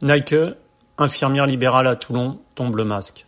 Nike, 0.00 0.36
infirmière 0.96 1.46
libérale 1.46 1.88
à 1.88 1.96
Toulon, 1.96 2.38
tombe 2.54 2.76
le 2.76 2.84
masque. 2.84 3.26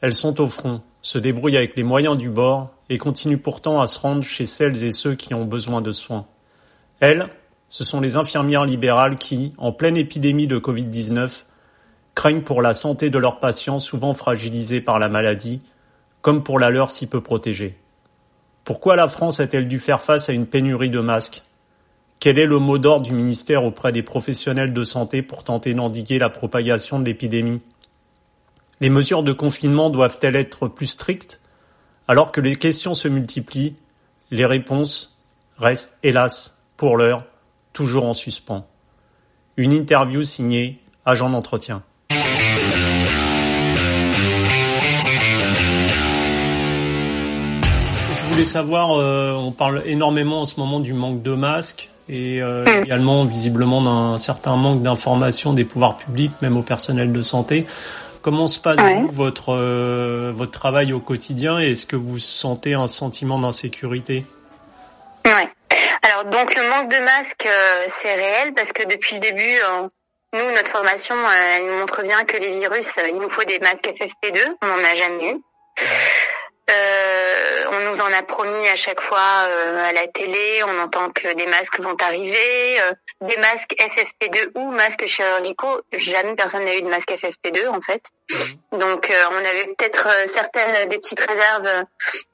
Elles 0.00 0.14
sont 0.14 0.40
au 0.40 0.48
front, 0.48 0.80
se 1.02 1.18
débrouillent 1.18 1.58
avec 1.58 1.76
les 1.76 1.82
moyens 1.82 2.16
du 2.16 2.30
bord 2.30 2.70
et 2.88 2.96
continuent 2.96 3.36
pourtant 3.36 3.78
à 3.78 3.86
se 3.86 3.98
rendre 3.98 4.22
chez 4.22 4.46
celles 4.46 4.84
et 4.84 4.94
ceux 4.94 5.14
qui 5.14 5.34
ont 5.34 5.44
besoin 5.44 5.82
de 5.82 5.92
soins. 5.92 6.24
Elles, 7.00 7.28
ce 7.68 7.84
sont 7.84 8.00
les 8.00 8.16
infirmières 8.16 8.64
libérales 8.64 9.18
qui, 9.18 9.52
en 9.58 9.70
pleine 9.70 9.98
épidémie 9.98 10.46
de 10.46 10.58
Covid-19, 10.58 11.44
craignent 12.14 12.42
pour 12.42 12.62
la 12.62 12.72
santé 12.72 13.10
de 13.10 13.18
leurs 13.18 13.38
patients 13.38 13.78
souvent 13.78 14.14
fragilisés 14.14 14.80
par 14.80 14.98
la 14.98 15.10
maladie, 15.10 15.60
comme 16.22 16.42
pour 16.42 16.58
la 16.58 16.70
leur 16.70 16.90
si 16.90 17.06
peu 17.06 17.20
protégée. 17.20 17.78
Pourquoi 18.64 18.96
la 18.96 19.08
France 19.08 19.40
a-t-elle 19.40 19.68
dû 19.68 19.78
faire 19.78 20.00
face 20.00 20.30
à 20.30 20.32
une 20.32 20.46
pénurie 20.46 20.88
de 20.88 21.00
masques? 21.00 21.42
Quel 22.22 22.38
est 22.38 22.46
le 22.46 22.60
mot 22.60 22.78
d'ordre 22.78 23.04
du 23.04 23.12
ministère 23.14 23.64
auprès 23.64 23.90
des 23.90 24.04
professionnels 24.04 24.72
de 24.72 24.84
santé 24.84 25.22
pour 25.22 25.42
tenter 25.42 25.74
d'endiguer 25.74 26.20
la 26.20 26.30
propagation 26.30 27.00
de 27.00 27.04
l'épidémie? 27.04 27.60
Les 28.78 28.90
mesures 28.90 29.24
de 29.24 29.32
confinement 29.32 29.90
doivent-elles 29.90 30.36
être 30.36 30.68
plus 30.68 30.86
strictes? 30.86 31.40
Alors 32.06 32.30
que 32.30 32.40
les 32.40 32.54
questions 32.54 32.94
se 32.94 33.08
multiplient, 33.08 33.74
les 34.30 34.46
réponses 34.46 35.18
restent, 35.58 35.98
hélas, 36.04 36.62
pour 36.76 36.96
l'heure, 36.96 37.24
toujours 37.72 38.06
en 38.06 38.14
suspens. 38.14 38.68
Une 39.56 39.72
interview 39.72 40.22
signée 40.22 40.78
Agent 41.04 41.28
d'entretien. 41.28 41.82
Je 48.12 48.26
voulais 48.30 48.44
savoir, 48.44 48.92
euh, 48.92 49.32
on 49.32 49.50
parle 49.50 49.82
énormément 49.86 50.42
en 50.42 50.44
ce 50.44 50.60
moment 50.60 50.78
du 50.78 50.92
manque 50.92 51.24
de 51.24 51.34
masques 51.34 51.88
et 52.08 52.42
euh, 52.42 52.82
également 52.82 53.24
visiblement 53.24 53.82
d'un 53.82 54.18
certain 54.18 54.56
manque 54.56 54.82
d'information 54.82 55.52
des 55.52 55.64
pouvoirs 55.64 55.96
publics, 55.96 56.32
même 56.42 56.56
au 56.56 56.62
personnel 56.62 57.12
de 57.12 57.22
santé. 57.22 57.66
Comment 58.22 58.46
se 58.46 58.60
passe 58.60 58.78
votre 59.10 59.54
euh, 59.54 60.30
votre 60.34 60.52
travail 60.52 60.92
au 60.92 61.00
quotidien 61.00 61.60
et 61.60 61.72
est-ce 61.72 61.86
que 61.86 61.96
vous 61.96 62.18
sentez 62.18 62.74
un 62.74 62.86
sentiment 62.86 63.38
d'insécurité? 63.38 64.24
Ouais. 65.24 65.48
Alors 66.02 66.24
donc 66.30 66.54
le 66.54 66.68
manque 66.68 66.90
de 66.90 66.98
masques 66.98 67.48
c'est 67.88 68.14
réel 68.14 68.54
parce 68.54 68.72
que 68.72 68.86
depuis 68.88 69.16
le 69.16 69.20
début 69.20 69.58
nous 70.34 70.50
notre 70.54 70.70
formation 70.70 71.14
elle 71.56 71.66
nous 71.66 71.78
montre 71.78 72.02
bien 72.02 72.24
que 72.24 72.36
les 72.36 72.50
virus 72.50 72.90
il 73.08 73.18
nous 73.18 73.30
faut 73.30 73.44
des 73.44 73.58
masques 73.58 73.88
FFP2, 73.88 74.38
on 74.62 74.66
n'en 74.66 74.84
a 74.84 74.94
jamais 74.94 75.32
eu. 75.32 75.40
Euh, 77.82 77.88
on 77.88 77.92
nous 77.92 78.00
en 78.00 78.12
a 78.12 78.22
promis 78.22 78.68
à 78.68 78.76
chaque 78.76 79.00
fois 79.00 79.46
euh, 79.46 79.84
à 79.84 79.92
la 79.92 80.06
télé. 80.08 80.62
On 80.64 80.78
entend 80.78 81.10
que 81.10 81.34
des 81.34 81.46
masques 81.46 81.80
vont 81.80 81.96
arriver, 82.00 82.80
euh, 82.80 82.92
des 83.20 83.36
masques 83.36 83.74
FFP2 83.78 84.50
ou 84.56 84.70
masques 84.70 85.06
chirurgicaux. 85.06 85.82
Jamais 85.92 86.34
personne 86.34 86.64
n'a 86.64 86.76
eu 86.76 86.82
de 86.82 86.88
masque 86.88 87.10
FFP2 87.10 87.68
en 87.68 87.80
fait. 87.80 88.02
Mhm. 88.30 88.78
Donc 88.78 89.12
on 89.30 89.36
avait 89.36 89.66
peut-être 89.76 90.08
certaines 90.32 90.88
des 90.88 90.98
petites 90.98 91.20
réserves 91.20 91.84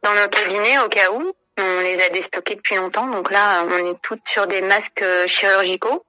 dans 0.02 0.14
nos 0.14 0.28
cabinets 0.28 0.78
au 0.78 0.88
cas 0.88 1.10
où. 1.12 1.32
On 1.60 1.80
les 1.80 2.00
a 2.04 2.08
déstockés 2.10 2.54
depuis 2.54 2.76
longtemps. 2.76 3.06
Donc 3.06 3.32
là, 3.32 3.64
on 3.68 3.90
est 3.90 4.00
toutes 4.00 4.26
sur 4.28 4.46
des 4.46 4.60
masques 4.60 5.04
chirurgicaux 5.26 6.04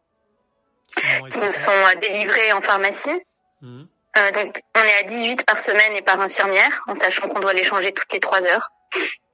qui 1.29 1.39
nous 1.39 1.51
sont 1.51 1.99
délivrés 2.01 2.53
en 2.53 2.61
pharmacie. 2.61 3.19
Mhm. 3.61 3.87
Euh, 4.17 4.31
donc, 4.31 4.61
on 4.75 4.81
est 4.81 4.99
à 4.99 5.03
18 5.03 5.45
par 5.45 5.59
semaine 5.59 5.93
et 5.95 6.01
par 6.01 6.19
infirmière, 6.19 6.83
en 6.87 6.95
sachant 6.95 7.27
qu'on 7.29 7.39
doit 7.39 7.53
les 7.53 7.63
changer 7.63 7.93
toutes 7.93 8.11
les 8.11 8.19
3 8.19 8.41
heures. 8.43 8.71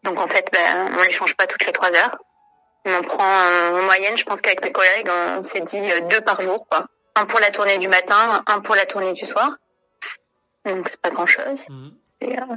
Donc, 0.05 0.19
en 0.19 0.27
fait, 0.27 0.47
ben, 0.53 0.95
on 0.97 1.03
les 1.03 1.11
change 1.11 1.35
pas 1.35 1.47
toutes 1.47 1.65
les 1.65 1.73
3 1.73 1.89
heures. 1.91 2.17
On 2.85 2.93
en 2.93 3.01
prend 3.01 3.23
en 3.23 3.81
moyenne, 3.81 4.15
je 4.15 4.23
pense 4.23 4.39
qu'avec 4.39 4.63
mes 4.63 4.71
collègues, 4.71 5.09
on 5.09 5.43
s'est 5.43 5.61
dit 5.61 5.91
euh, 5.91 6.01
deux 6.01 6.21
par 6.21 6.41
jour, 6.41 6.67
quoi. 6.69 6.85
Un 7.15 7.25
pour 7.25 7.39
la 7.39 7.49
tournée 7.49 7.79
du 7.79 7.87
matin, 7.87 8.43
un 8.45 8.59
pour 8.61 8.75
la 8.75 8.85
tournée 8.85 9.13
du 9.13 9.25
soir. 9.25 9.57
Donc, 10.65 10.87
c'est 10.89 11.01
pas 11.01 11.09
grand 11.09 11.25
chose. 11.25 11.67
Mmh. 11.69 11.89
Et, 12.21 12.37
euh, 12.37 12.55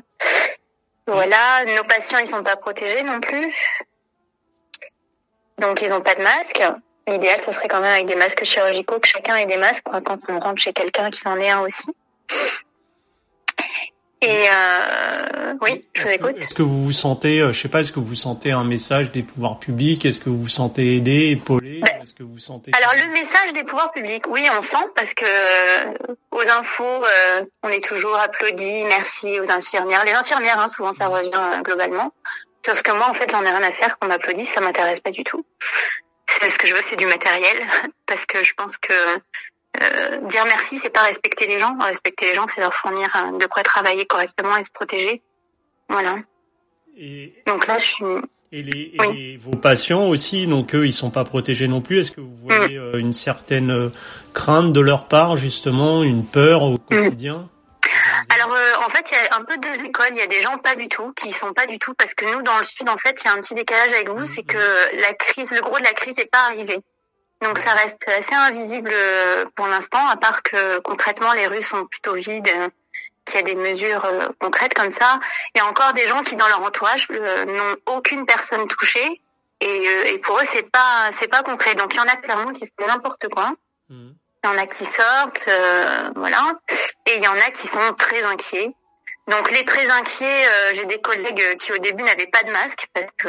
voilà, 1.07 1.65
nos 1.65 1.85
patients, 1.85 2.19
ils 2.19 2.27
sont 2.27 2.43
pas 2.43 2.57
protégés 2.57 3.03
non 3.03 3.21
plus. 3.21 3.55
Donc, 5.57 5.81
ils 5.81 5.93
ont 5.93 6.03
pas 6.03 6.15
de 6.15 6.23
masque. 6.23 6.63
L'idéal, 7.07 7.41
ce 7.45 7.53
serait 7.53 7.69
quand 7.69 7.81
même 7.81 7.95
avec 7.95 8.07
des 8.07 8.17
masques 8.17 8.45
chirurgicaux, 8.45 9.01
que 9.01 9.09
chacun 9.09 9.37
ait 9.37 9.47
des 9.47 9.57
masques 9.57 9.85
quoi, 9.85 10.03
quand 10.03 10.19
on 10.29 10.39
rentre 10.39 10.61
chez 10.61 10.75
quelqu'un 10.75 11.11
qui 11.11 11.27
en 11.27 11.39
ait 11.39 11.51
un 11.51 11.61
aussi. 11.61 11.89
Et 14.21 14.47
euh, 14.49 15.55
oui, 15.61 15.85
je 15.95 16.03
vous 16.03 16.09
écoute. 16.09 16.37
Est-ce 16.39 16.55
que 16.55 16.63
vous 16.63 16.85
vous 16.85 16.93
sentez, 16.93 17.41
euh, 17.41 17.53
je 17.53 17.61
sais 17.61 17.69
pas, 17.69 17.81
est-ce 17.81 17.93
que 17.93 18.01
vous 18.01 18.17
sentez 18.17 18.51
un 18.51 18.65
message 18.65 19.13
des 19.13 19.23
pouvoirs 19.23 19.61
publics? 19.61 20.05
Est-ce 20.05 20.19
que 20.19 20.29
vous 20.29 20.43
vous 20.43 20.49
sentez 20.49 20.97
aidé, 20.97 21.29
épaulé? 21.29 21.81
Ben, 21.81 22.03
Est-ce 22.03 22.15
que 22.15 22.25
vous 22.25 22.39
sentez 22.39 22.73
Alors 22.75 22.95
le 22.95 23.13
message 23.13 23.53
des 23.53 23.63
pouvoirs 23.63 23.93
publics, 23.93 24.25
oui, 24.29 24.45
on 24.59 24.63
sent 24.63 24.85
parce 24.97 25.15
que 25.15 25.25
euh, 25.25 25.93
aux 26.33 26.51
infos, 26.51 26.85
euh, 26.85 27.45
on 27.63 27.69
est 27.69 27.85
toujours 27.85 28.19
applaudi, 28.19 28.85
merci 28.85 29.39
aux 29.39 29.51
infirmières. 29.51 30.05
Les 30.05 30.13
infirmières, 30.13 30.59
hein, 30.59 30.69
souvent 30.69 30.93
ça 30.93 31.07
revient 31.07 31.63
globalement. 31.63 32.13
Sauf 32.67 32.83
que 32.83 32.91
moi, 32.91 33.09
en 33.09 33.15
fait, 33.15 33.31
j'en 33.31 33.43
ai 33.45 33.51
rien 33.51 33.63
à 33.63 33.73
faire 33.73 33.99
qu'on 33.99 34.09
m'applaudisse, 34.09 34.51
ça 34.51 34.61
m'intéresse 34.61 35.01
pas 35.01 35.13
du 35.13 35.23
tout. 35.23 35.45
Ce 36.49 36.59
que 36.59 36.67
je 36.67 36.75
veux, 36.75 36.83
c'est 36.83 36.97
du 36.97 37.07
matériel, 37.07 37.57
parce 38.07 38.27
que 38.27 38.43
je 38.43 38.55
pense 38.55 38.77
que 38.79 38.93
euh, 39.83 40.19
dire 40.29 40.45
merci, 40.45 40.79
c'est 40.79 40.91
pas 40.91 41.03
respecter 41.03 41.47
les 41.47 41.59
gens. 41.59 41.77
Respecter 41.79 42.27
les 42.27 42.35
gens, 42.35 42.47
c'est 42.47 42.61
leur 42.61 42.75
fournir 42.75 43.09
euh, 43.17 43.39
de 43.39 43.47
quoi 43.47 43.63
travailler 43.63 44.07
correctement 44.07 44.57
et 44.57 44.65
se 44.65 44.71
protéger. 44.71 45.23
Voilà. 45.89 46.17
Et, 46.97 47.35
donc 47.47 47.67
là, 47.67 47.79
je 47.79 47.85
suis. 47.85 48.05
Et, 48.51 48.63
les, 48.63 49.37
vos 49.37 49.57
patients 49.57 50.07
aussi, 50.07 50.47
donc 50.47 50.75
eux, 50.75 50.87
ils 50.87 50.93
sont 50.93 51.11
pas 51.11 51.25
protégés 51.25 51.69
non 51.69 51.81
plus. 51.81 52.01
Est-ce 52.01 52.13
que 52.13 52.21
vous 52.21 52.35
voyez 52.35 52.79
mm. 52.79 52.83
euh, 52.83 52.99
une 52.99 53.13
certaine 53.13 53.91
crainte 54.33 54.73
de 54.73 54.81
leur 54.81 55.07
part, 55.07 55.37
justement, 55.37 56.03
une 56.03 56.25
peur 56.25 56.63
au 56.63 56.75
mm. 56.75 56.79
quotidien 56.79 57.49
alors 58.31 58.55
en 58.87 58.91
fait, 58.91 59.11
il 59.11 59.15
y 59.15 59.19
a 59.19 59.37
un 59.37 59.45
peu 59.45 59.57
deux 59.57 59.85
écoles. 59.85 60.11
Il 60.11 60.19
y 60.19 60.23
a 60.23 60.27
des 60.27 60.43
gens 60.43 60.59
pas 60.59 60.77
du 60.77 60.89
tout, 60.89 61.13
qui 61.13 61.33
sont 61.33 61.53
pas 61.53 61.67
du 61.67 61.79
tout, 61.79 61.95
parce 61.95 62.15
que 62.15 62.27
nous, 62.27 62.43
dans 62.43 62.59
le 62.59 62.65
sud, 62.65 62.89
en 62.89 62.99
fait, 62.99 63.19
il 63.23 63.27
y 63.27 63.31
a 63.31 63.33
un 63.33 63.41
petit 63.41 63.55
décalage 63.55 63.93
avec 63.93 64.11
vous, 64.11 64.21
mm. 64.21 64.27
c'est 64.27 64.43
que 64.43 64.59
la 65.01 65.15
crise, 65.15 65.51
le 65.53 65.61
gros 65.61 65.79
de 65.79 65.85
la 65.85 65.93
crise 65.93 66.17
n'est 66.17 66.27
pas 66.27 66.47
arrivé. 66.49 66.81
Donc 67.41 67.59
ça 67.59 67.73
reste 67.73 68.09
assez 68.09 68.35
invisible 68.35 68.91
euh, 68.93 69.45
pour 69.55 69.69
l'instant, 69.69 70.05
à 70.09 70.17
part 70.17 70.43
que 70.43 70.79
concrètement 70.81 71.33
les 71.35 71.47
rues 71.47 71.63
sont 71.63 71.87
plutôt 71.87 72.15
vides, 72.15 72.49
euh, 72.49 72.69
qu'il 73.25 73.37
y 73.37 73.39
a 73.39 73.43
des 73.43 73.55
mesures 73.55 74.05
euh, 74.05 74.27
concrètes 74.41 74.75
comme 74.75 74.91
ça. 74.91 75.21
Il 75.55 75.59
y 75.59 75.61
a 75.61 75.67
encore 75.67 75.93
des 75.93 76.07
gens 76.09 76.23
qui 76.23 76.35
dans 76.35 76.49
leur 76.49 76.63
entourage 76.63 77.09
n'ont 77.11 77.77
aucune 77.87 78.27
personne 78.27 78.67
touchée 78.67 79.21
et, 79.61 79.85
et 80.07 80.19
pour 80.19 80.39
eux 80.39 80.45
c'est 80.53 80.69
pas 80.71 81.11
c'est 81.21 81.29
pas 81.29 81.43
concret. 81.43 81.75
Donc 81.77 81.95
il 81.95 81.99
y 81.99 82.01
en 82.01 82.05
a 82.05 82.17
clairement 82.17 82.53
qui 82.53 82.67
font 82.67 82.87
n'importe 82.87 83.29
quoi. 83.29 83.53
Mmh. 83.89 84.11
Il 84.45 84.51
y 84.51 84.53
en 84.53 84.59
a 84.59 84.67
qui 84.67 84.85
sortent, 84.85 85.49
voilà, 86.15 86.53
et 87.07 87.17
il 87.17 87.25
y 87.25 87.27
en 87.27 87.37
a 87.37 87.51
qui 87.51 87.67
sont 87.67 87.93
très 87.99 88.23
inquiets. 88.23 88.73
Donc 89.27 89.51
les 89.51 89.65
très 89.65 89.91
inquiets, 89.91 90.47
j'ai 90.75 90.85
des 90.87 91.01
collègues 91.01 91.57
qui 91.59 91.73
au 91.73 91.79
début 91.79 92.05
n'avaient 92.05 92.29
pas 92.29 92.45
de 92.45 92.53
masque 92.53 92.87
parce 92.95 93.11
que 93.19 93.29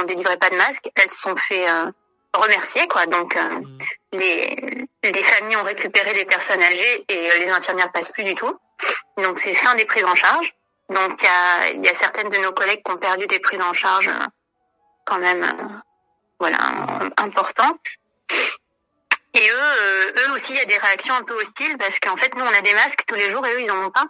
on 0.00 0.04
délivrait 0.04 0.38
pas 0.38 0.48
de 0.48 0.56
masque. 0.56 0.88
Elles 0.96 1.10
se 1.10 1.20
sont 1.20 1.36
fait 1.36 1.66
remercier 2.34 2.86
quoi. 2.88 3.06
Donc 3.06 3.36
euh, 3.36 3.44
mm. 3.44 3.78
les 4.12 4.88
les 5.02 5.22
familles 5.22 5.56
ont 5.56 5.64
récupéré 5.64 6.14
les 6.14 6.24
personnes 6.24 6.62
âgées 6.62 7.04
et 7.08 7.30
euh, 7.30 7.38
les 7.38 7.48
infirmières 7.48 7.92
passent 7.92 8.12
plus 8.12 8.24
du 8.24 8.34
tout. 8.34 8.58
Donc 9.18 9.38
c'est 9.38 9.54
fin 9.54 9.74
des 9.74 9.84
prises 9.84 10.04
en 10.04 10.14
charge. 10.14 10.54
Donc 10.88 11.20
il 11.20 11.24
y 11.24 11.28
a 11.28 11.70
il 11.70 11.84
y 11.84 11.88
a 11.88 11.94
certaines 11.94 12.28
de 12.28 12.38
nos 12.38 12.52
collègues 12.52 12.82
qui 12.84 12.92
ont 12.92 12.98
perdu 12.98 13.26
des 13.26 13.38
prises 13.38 13.60
en 13.60 13.72
charge 13.72 14.08
euh, 14.08 14.26
quand 15.04 15.18
même 15.18 15.46
voilà 16.38 16.58
importantes. 17.18 17.86
Et 19.34 19.50
eux 19.50 20.14
eux 20.18 20.32
aussi 20.34 20.52
il 20.52 20.58
y 20.58 20.60
a 20.60 20.64
des 20.64 20.78
réactions 20.78 21.14
un 21.14 21.22
peu 21.22 21.34
hostiles 21.34 21.76
parce 21.78 21.98
qu'en 22.00 22.16
fait 22.16 22.34
nous 22.34 22.44
on 22.44 22.54
a 22.54 22.60
des 22.60 22.74
masques 22.74 23.04
tous 23.06 23.14
les 23.14 23.30
jours 23.30 23.46
et 23.46 23.54
eux 23.54 23.60
ils 23.62 23.70
en 23.70 23.84
ont 23.84 23.90
pas. 23.90 24.06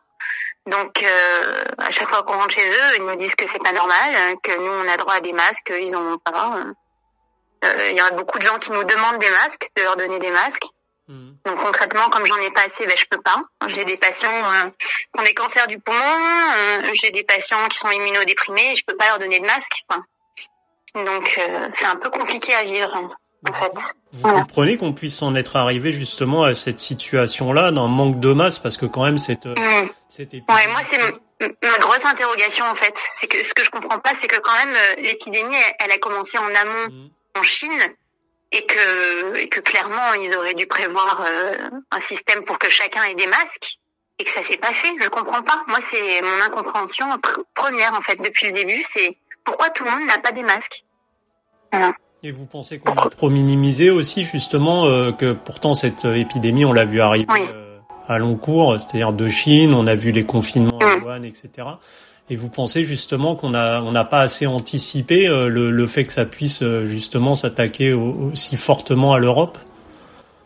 Donc 0.67 1.05
à 1.79 1.91
chaque 1.91 2.09
fois 2.09 2.23
qu'on 2.23 2.35
rentre 2.35 2.55
chez 2.55 2.71
eux, 2.71 2.97
ils 2.97 3.05
nous 3.05 3.17
disent 3.17 3.35
que 3.35 3.49
c'est 3.49 3.63
pas 3.63 3.73
normal, 3.73 4.37
que 4.45 4.57
nous 4.57 4.71
on 4.71 4.89
a 4.89 4.97
droit 4.97 5.15
à 5.15 5.21
des 5.21 5.33
masques, 5.33 5.73
eux 5.73 5.81
ils 5.81 5.97
en 5.97 6.13
ont 6.13 6.19
pas. 6.19 6.67
Euh, 7.65 7.91
il 7.91 7.97
y 7.97 8.01
a 8.01 8.11
beaucoup 8.11 8.39
de 8.39 8.45
gens 8.45 8.59
qui 8.59 8.73
nous 8.73 8.85
demandent 8.85 9.19
des 9.21 9.31
masques, 9.31 9.71
de 9.77 9.83
leur 9.83 9.97
donner 9.97 10.19
des 10.19 10.31
masques. 10.31 10.67
Hmm. 11.09 11.33
Donc 11.45 11.63
concrètement, 11.63 12.09
comme 12.11 12.27
j'en 12.27 12.37
ai 12.37 12.51
pas 12.51 12.63
assez, 12.63 12.87
ben 12.87 12.97
je 12.97 13.05
peux 13.11 13.21
pas. 13.21 13.41
J'ai 13.69 13.85
des 13.85 13.97
patients 13.97 14.31
euh, 14.31 14.71
qui 14.79 15.21
ont 15.21 15.25
des 15.25 15.35
cancers 15.35 15.67
du 15.69 15.79
poumon, 15.79 15.99
euh, 15.99 16.91
j'ai 16.95 17.11
des 17.11 17.25
patients 17.25 17.67
qui 17.69 17.79
sont 17.79 17.91
immunodéprimés, 17.91 18.73
et 18.73 18.77
je 18.77 18.85
peux 18.85 18.97
pas 18.97 19.07
leur 19.09 19.19
donner 19.19 19.41
de 19.41 19.47
masque. 19.47 19.83
Quoi. 19.89 20.03
Donc 21.05 21.41
c'est 21.79 21.87
un 21.87 21.97
peu 21.97 22.11
compliqué 22.11 22.55
à 22.55 22.65
vivre. 22.65 23.11
En 23.49 23.53
fait. 23.53 23.73
Vous 24.13 24.29
comprenez 24.29 24.77
qu'on 24.77 24.93
puisse 24.93 25.21
en 25.21 25.35
être 25.35 25.57
arrivé 25.57 25.91
justement 25.91 26.45
à 26.45 26.55
cette 26.55 26.79
situation-là, 26.79 27.73
d'un 27.73 27.89
manque 27.89 28.21
de 28.21 28.33
masse, 28.33 28.61
parce 28.61 28.77
que 28.77 28.87
quand 28.87 29.05
même 29.05 29.19
cette, 29.19 29.47
mmh. 29.47 29.57
Ouais, 29.57 30.69
moi 30.69 30.83
c'est 30.89 31.01
ma 31.01 31.79
grosse 31.79 32.05
interrogation 32.05 32.65
en 32.67 32.77
fait. 32.77 32.95
C'est 33.19 33.27
que 33.27 33.43
ce 33.43 33.53
que 33.55 33.65
je 33.65 33.71
comprends 33.71 33.99
pas, 33.99 34.13
c'est 34.21 34.29
que 34.29 34.39
quand 34.39 34.55
même 34.65 34.77
l'épidémie, 34.99 35.57
elle, 35.81 35.91
a 35.91 35.99
commencé 35.99 36.39
en 36.39 36.55
amont. 36.55 36.89
Hmm 36.89 37.09
en 37.39 37.43
Chine 37.43 37.81
et 38.53 38.65
que, 38.67 39.37
et 39.37 39.49
que 39.49 39.61
clairement 39.61 40.13
ils 40.21 40.35
auraient 40.37 40.55
dû 40.55 40.67
prévoir 40.67 41.25
euh, 41.27 41.55
un 41.91 42.01
système 42.03 42.45
pour 42.45 42.59
que 42.59 42.71
chacun 42.71 43.03
ait 43.05 43.15
des 43.15 43.27
masques 43.27 43.79
et 44.19 44.25
que 44.25 44.31
ça 44.31 44.43
s'est 44.43 44.59
pas 44.59 44.73
fait. 44.73 44.93
Je 45.01 45.09
comprends 45.09 45.43
pas. 45.43 45.65
Moi, 45.69 45.79
c'est 45.91 46.21
mon 46.23 46.41
incompréhension 46.43 47.07
première 47.55 47.95
en 47.95 48.03
fait 48.03 48.17
depuis 48.17 48.47
le 48.49 48.53
début, 48.53 48.85
c'est 48.93 49.17
pourquoi 49.45 49.71
tout 49.71 49.85
le 49.85 49.91
monde 49.91 50.07
n'a 50.07 50.19
pas 50.19 50.33
des 50.33 50.43
masques. 50.43 50.85
Et 52.23 52.31
vous 52.31 52.47
pensez 52.47 52.79
qu'on 52.79 52.93
a 52.93 53.09
trop 53.09 53.31
minimisé 53.31 53.91
aussi 53.91 54.23
justement 54.23 55.13
que 55.13 55.33
pourtant 55.33 55.75
cette 55.75 56.05
épidémie, 56.05 56.65
on 56.65 56.73
l'a 56.73 56.85
vu 56.85 57.01
arriver 57.01 57.27
à 58.07 58.19
long 58.19 58.37
cours, 58.37 58.79
c'est-à-dire 58.79 59.13
de 59.13 59.29
Chine, 59.29 59.75
on 59.75 59.87
a 59.87 59.95
vu 59.95 60.13
les 60.13 60.25
confinements 60.25 60.79
à 60.79 60.97
mm. 60.97 61.03
Wuhan, 61.03 61.23
etc. 61.23 61.51
Et 62.31 62.37
vous 62.37 62.49
pensez 62.49 62.85
justement 62.85 63.37
qu'on 63.37 63.55
a 63.55 63.81
on 63.83 63.93
n'a 63.93 64.05
pas 64.05 64.21
assez 64.21 64.47
anticipé 64.47 65.27
le, 65.27 65.71
le, 65.71 65.87
fait 65.87 66.05
que 66.05 66.13
ça 66.13 66.25
puisse 66.25 66.63
justement 66.85 67.35
s'attaquer 67.35 67.93
aussi 67.93 68.57
fortement 68.57 69.13
à 69.13 69.19
l'Europe? 69.19 69.59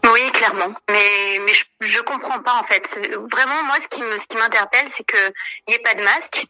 Oui, 0.05 0.31
clairement. 0.33 0.75
Mais, 0.91 1.39
mais 1.45 1.53
je, 1.53 1.65
je 1.81 2.01
comprends 2.01 2.41
pas 2.41 2.55
en 2.55 2.65
fait. 2.65 2.83
Vraiment, 3.31 3.63
moi, 3.65 3.77
ce 3.83 3.89
qui 3.89 4.03
me 4.03 4.19
ce 4.19 4.27
qui 4.27 4.37
m'interpelle, 4.37 4.87
c'est 4.91 5.05
que 5.05 5.19
il 5.67 5.71
n'y 5.71 5.75
ait 5.75 5.81
pas 5.81 5.95
de 5.95 6.03
masque, 6.03 6.47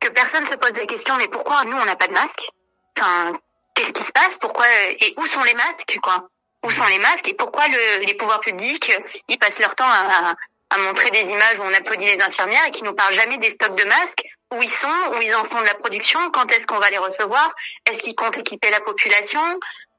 que 0.00 0.08
personne 0.08 0.46
se 0.46 0.54
pose 0.54 0.72
la 0.76 0.86
question, 0.86 1.16
mais 1.18 1.28
pourquoi 1.28 1.64
nous 1.64 1.76
on 1.76 1.84
n'a 1.84 1.96
pas 1.96 2.08
de 2.08 2.12
masque? 2.12 2.50
Enfin, 2.98 3.38
qu'est-ce 3.74 3.92
qui 3.92 4.02
se 4.02 4.12
passe? 4.12 4.38
Pourquoi 4.40 4.66
et 5.00 5.14
où 5.18 5.26
sont 5.26 5.42
les 5.42 5.54
masques 5.54 5.98
quoi? 6.02 6.28
Où 6.64 6.70
sont 6.70 6.86
les 6.86 6.98
masques 6.98 7.28
et 7.28 7.34
pourquoi 7.34 7.66
le, 7.68 8.06
les 8.06 8.14
pouvoirs 8.14 8.40
publics 8.40 8.92
ils 9.28 9.38
passent 9.38 9.58
leur 9.58 9.74
temps 9.74 9.88
à, 9.88 10.34
à 10.70 10.78
montrer 10.78 11.10
des 11.10 11.20
images 11.20 11.58
où 11.58 11.62
on 11.62 11.74
applaudit 11.74 12.04
les 12.04 12.22
infirmières 12.22 12.66
et 12.68 12.70
qui 12.70 12.84
nous 12.84 12.94
parlent 12.94 13.14
jamais 13.14 13.38
des 13.38 13.50
stocks 13.50 13.76
de 13.76 13.84
masques, 13.84 14.24
où 14.52 14.62
ils 14.62 14.68
sont, 14.68 14.88
où 15.12 15.22
ils 15.22 15.34
en 15.34 15.44
sont 15.44 15.60
de 15.60 15.66
la 15.66 15.74
production, 15.74 16.18
quand 16.32 16.50
est-ce 16.50 16.66
qu'on 16.66 16.78
va 16.78 16.90
les 16.90 16.98
recevoir, 16.98 17.52
est-ce 17.90 17.98
qu'ils 18.00 18.14
comptent 18.14 18.38
équiper 18.38 18.70
la 18.70 18.80
population, 18.80 19.40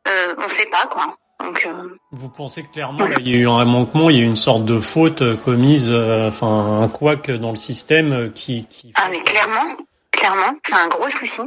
euh, 0.07 0.35
on 0.37 0.49
sait 0.49 0.65
pas 0.65 0.87
quoi. 0.87 1.17
Donc, 1.39 1.65
euh... 1.65 1.97
Vous 2.11 2.29
pensez 2.29 2.63
que 2.63 2.71
clairement 2.71 3.07
là, 3.07 3.15
il 3.19 3.27
y 3.27 3.33
a 3.33 3.37
eu 3.37 3.49
un 3.49 3.65
manquement, 3.65 4.09
il 4.09 4.17
y 4.17 4.19
a 4.19 4.23
eu 4.23 4.25
une 4.25 4.35
sorte 4.35 4.65
de 4.65 4.79
faute 4.79 5.21
euh, 5.21 5.35
commise, 5.35 5.89
euh, 5.89 6.27
enfin 6.27 6.81
un 6.81 6.87
couac 6.87 7.31
dans 7.31 7.49
le 7.51 7.55
système 7.55 8.13
euh, 8.13 8.29
qui, 8.29 8.67
qui... 8.67 8.91
Ah 8.95 9.07
mais 9.09 9.21
clairement, 9.23 9.77
clairement, 10.11 10.53
c'est 10.65 10.75
un 10.75 10.87
gros 10.87 11.09
souci, 11.09 11.41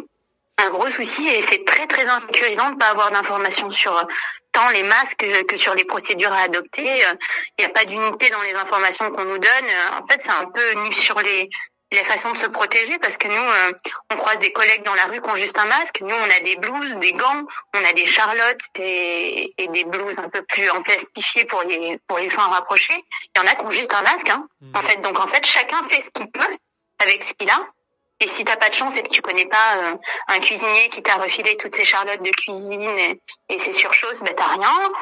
un 0.58 0.70
gros 0.70 0.88
souci 0.90 1.28
et 1.28 1.42
c'est 1.42 1.64
très 1.64 1.86
très 1.86 2.06
insécurisant 2.06 2.70
de 2.70 2.76
pas 2.76 2.90
avoir 2.90 3.10
d'informations 3.10 3.70
sur 3.70 3.92
tant 4.50 4.68
les 4.70 4.82
masques 4.82 5.26
que 5.48 5.56
sur 5.56 5.74
les 5.74 5.84
procédures 5.84 6.32
à 6.32 6.42
adopter. 6.42 7.02
Il 7.58 7.60
n'y 7.60 7.64
a 7.64 7.68
pas 7.68 7.84
d'unité 7.84 8.30
dans 8.30 8.42
les 8.42 8.54
informations 8.54 9.10
qu'on 9.10 9.24
nous 9.24 9.38
donne. 9.38 9.68
En 10.00 10.06
fait, 10.06 10.20
c'est 10.22 10.30
un 10.30 10.46
peu 10.46 10.80
nu 10.80 10.92
sur 10.92 11.20
les 11.20 11.50
les 11.94 12.05
façons 12.05 12.32
de 12.32 12.37
se 12.37 12.46
protéger 12.46 12.99
parce 12.99 13.17
que 13.17 13.29
nous, 13.29 13.43
on 14.12 14.17
croise 14.17 14.38
des 14.38 14.52
collègues 14.52 14.85
dans 14.85 14.94
la 14.94 15.05
rue 15.05 15.20
qui 15.20 15.31
ont 15.31 15.37
juste 15.37 15.58
un 15.58 15.64
masque. 15.67 16.00
Nous, 16.00 16.14
on 16.14 16.31
a 16.31 16.41
des 16.41 16.56
blouses, 16.56 16.96
des 16.96 17.12
gants, 17.12 17.44
on 17.75 17.85
a 17.85 17.93
des 17.93 18.06
charlottes 18.06 18.61
et, 18.79 19.55
et 19.56 19.69
des 19.69 19.85
blouses 19.85 20.19
un 20.19 20.29
peu 20.29 20.43
plus 20.43 20.69
en 20.70 20.82
plastifiées 20.82 21.44
pour 21.46 21.62
les 21.62 21.99
pour 22.06 22.19
les 22.19 22.29
soins 22.31 22.49
rapprochés. 22.49 23.05
Il 23.35 23.41
y 23.41 23.44
en 23.44 23.46
a 23.46 23.55
qui 23.55 23.64
ont 23.64 23.70
juste 23.70 23.93
un 23.93 24.02
masque. 24.02 24.29
Hein, 24.29 24.46
En 24.75 24.82
fait, 24.82 25.00
donc 25.00 25.19
en 25.19 25.26
fait, 25.29 25.44
chacun 25.46 25.82
fait 25.88 26.02
ce 26.02 26.11
qu'il 26.11 26.31
peut 26.31 26.56
avec 26.99 27.25
ce 27.25 27.32
qu'il 27.35 27.50
a. 27.50 27.61
Et 28.20 28.29
si 28.29 28.44
t'as 28.44 28.56
pas 28.56 28.69
de 28.69 28.75
chance 28.75 28.97
et 28.97 29.02
que 29.02 29.08
tu 29.08 29.23
connais 29.23 29.47
pas 29.47 29.76
euh, 29.76 29.93
un 30.29 30.38
cuisinier 30.38 30.88
qui 30.88 31.02
t'a 31.02 31.17
refilé 31.17 31.56
toutes 31.56 31.75
ces 31.75 31.85
charlottes 31.85 32.23
de 32.23 32.31
cuisine 32.31 32.99
et, 32.99 33.20
et 33.49 33.58
ces 33.58 33.73
surchoses, 33.73 34.20
ben 34.20 34.32
t'as 34.37 34.47
rien. 34.47 34.93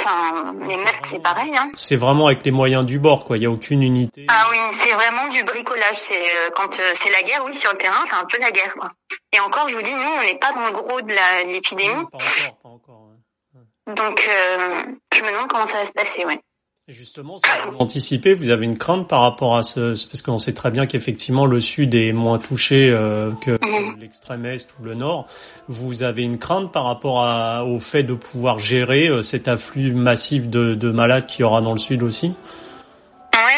Enfin, 0.00 0.54
les 0.66 0.76
masques, 0.78 1.06
c'est 1.06 1.22
pareil. 1.22 1.52
Hein. 1.56 1.70
C'est 1.74 1.96
vraiment 1.96 2.26
avec 2.26 2.44
les 2.44 2.50
moyens 2.50 2.86
du 2.86 2.98
bord, 2.98 3.24
quoi. 3.24 3.36
Il 3.36 3.42
y 3.42 3.46
a 3.46 3.50
aucune 3.50 3.82
unité. 3.82 4.26
Ah 4.28 4.46
oui, 4.50 4.56
c'est 4.80 4.92
vraiment 4.92 5.28
du 5.28 5.44
bricolage. 5.44 5.96
C'est 5.96 6.20
euh, 6.20 6.50
quand 6.54 6.78
euh, 6.80 6.92
c'est 6.98 7.10
la 7.10 7.22
guerre, 7.22 7.44
oui, 7.44 7.54
sur 7.54 7.70
le 7.72 7.78
terrain, 7.78 8.04
c'est 8.08 8.16
un 8.16 8.24
peu 8.24 8.38
la 8.40 8.50
guerre, 8.50 8.74
quoi. 8.74 8.90
Et 9.32 9.40
encore, 9.40 9.68
je 9.68 9.76
vous 9.76 9.82
dis, 9.82 9.92
nous, 9.92 10.00
on 10.00 10.22
n'est 10.22 10.38
pas 10.38 10.52
dans 10.52 10.66
le 10.66 10.72
gros 10.72 11.00
de 11.02 11.14
l'épidémie. 11.46 11.94
pas 11.94 12.18
encore, 12.18 12.56
pas 12.62 12.68
encore. 12.68 13.08
Ouais. 13.54 13.94
Donc, 13.94 14.28
euh, 14.28 14.82
je 15.14 15.22
me 15.22 15.30
demande 15.30 15.48
comment 15.48 15.66
ça 15.66 15.78
va 15.78 15.84
se 15.84 15.92
passer, 15.92 16.24
ouais. 16.24 16.40
Et 16.90 16.92
justement, 16.92 17.38
ça 17.38 17.46
vous 17.70 17.76
anticipez, 17.78 18.34
vous 18.34 18.50
avez 18.50 18.64
une 18.64 18.76
crainte 18.76 19.06
par 19.06 19.20
rapport 19.20 19.56
à 19.56 19.62
ce, 19.62 19.90
parce 20.08 20.22
qu'on 20.22 20.40
sait 20.40 20.54
très 20.54 20.72
bien 20.72 20.86
qu'effectivement 20.86 21.46
le 21.46 21.60
sud 21.60 21.94
est 21.94 22.12
moins 22.12 22.40
touché 22.40 22.90
euh, 22.90 23.30
que 23.40 23.52
mmh. 23.52 24.00
l'extrême 24.00 24.44
est 24.44 24.68
ou 24.80 24.82
le 24.82 24.94
nord. 24.94 25.28
Vous 25.68 26.02
avez 26.02 26.24
une 26.24 26.36
crainte 26.36 26.72
par 26.72 26.82
rapport 26.86 27.22
à, 27.22 27.64
au 27.64 27.78
fait 27.78 28.02
de 28.02 28.14
pouvoir 28.14 28.58
gérer 28.58 29.06
euh, 29.06 29.22
cet 29.22 29.46
afflux 29.46 29.92
massif 29.92 30.48
de, 30.48 30.74
de 30.74 30.90
malades 30.90 31.26
qu'il 31.26 31.42
y 31.42 31.44
aura 31.44 31.62
dans 31.62 31.74
le 31.74 31.78
sud 31.78 32.02
aussi? 32.02 32.32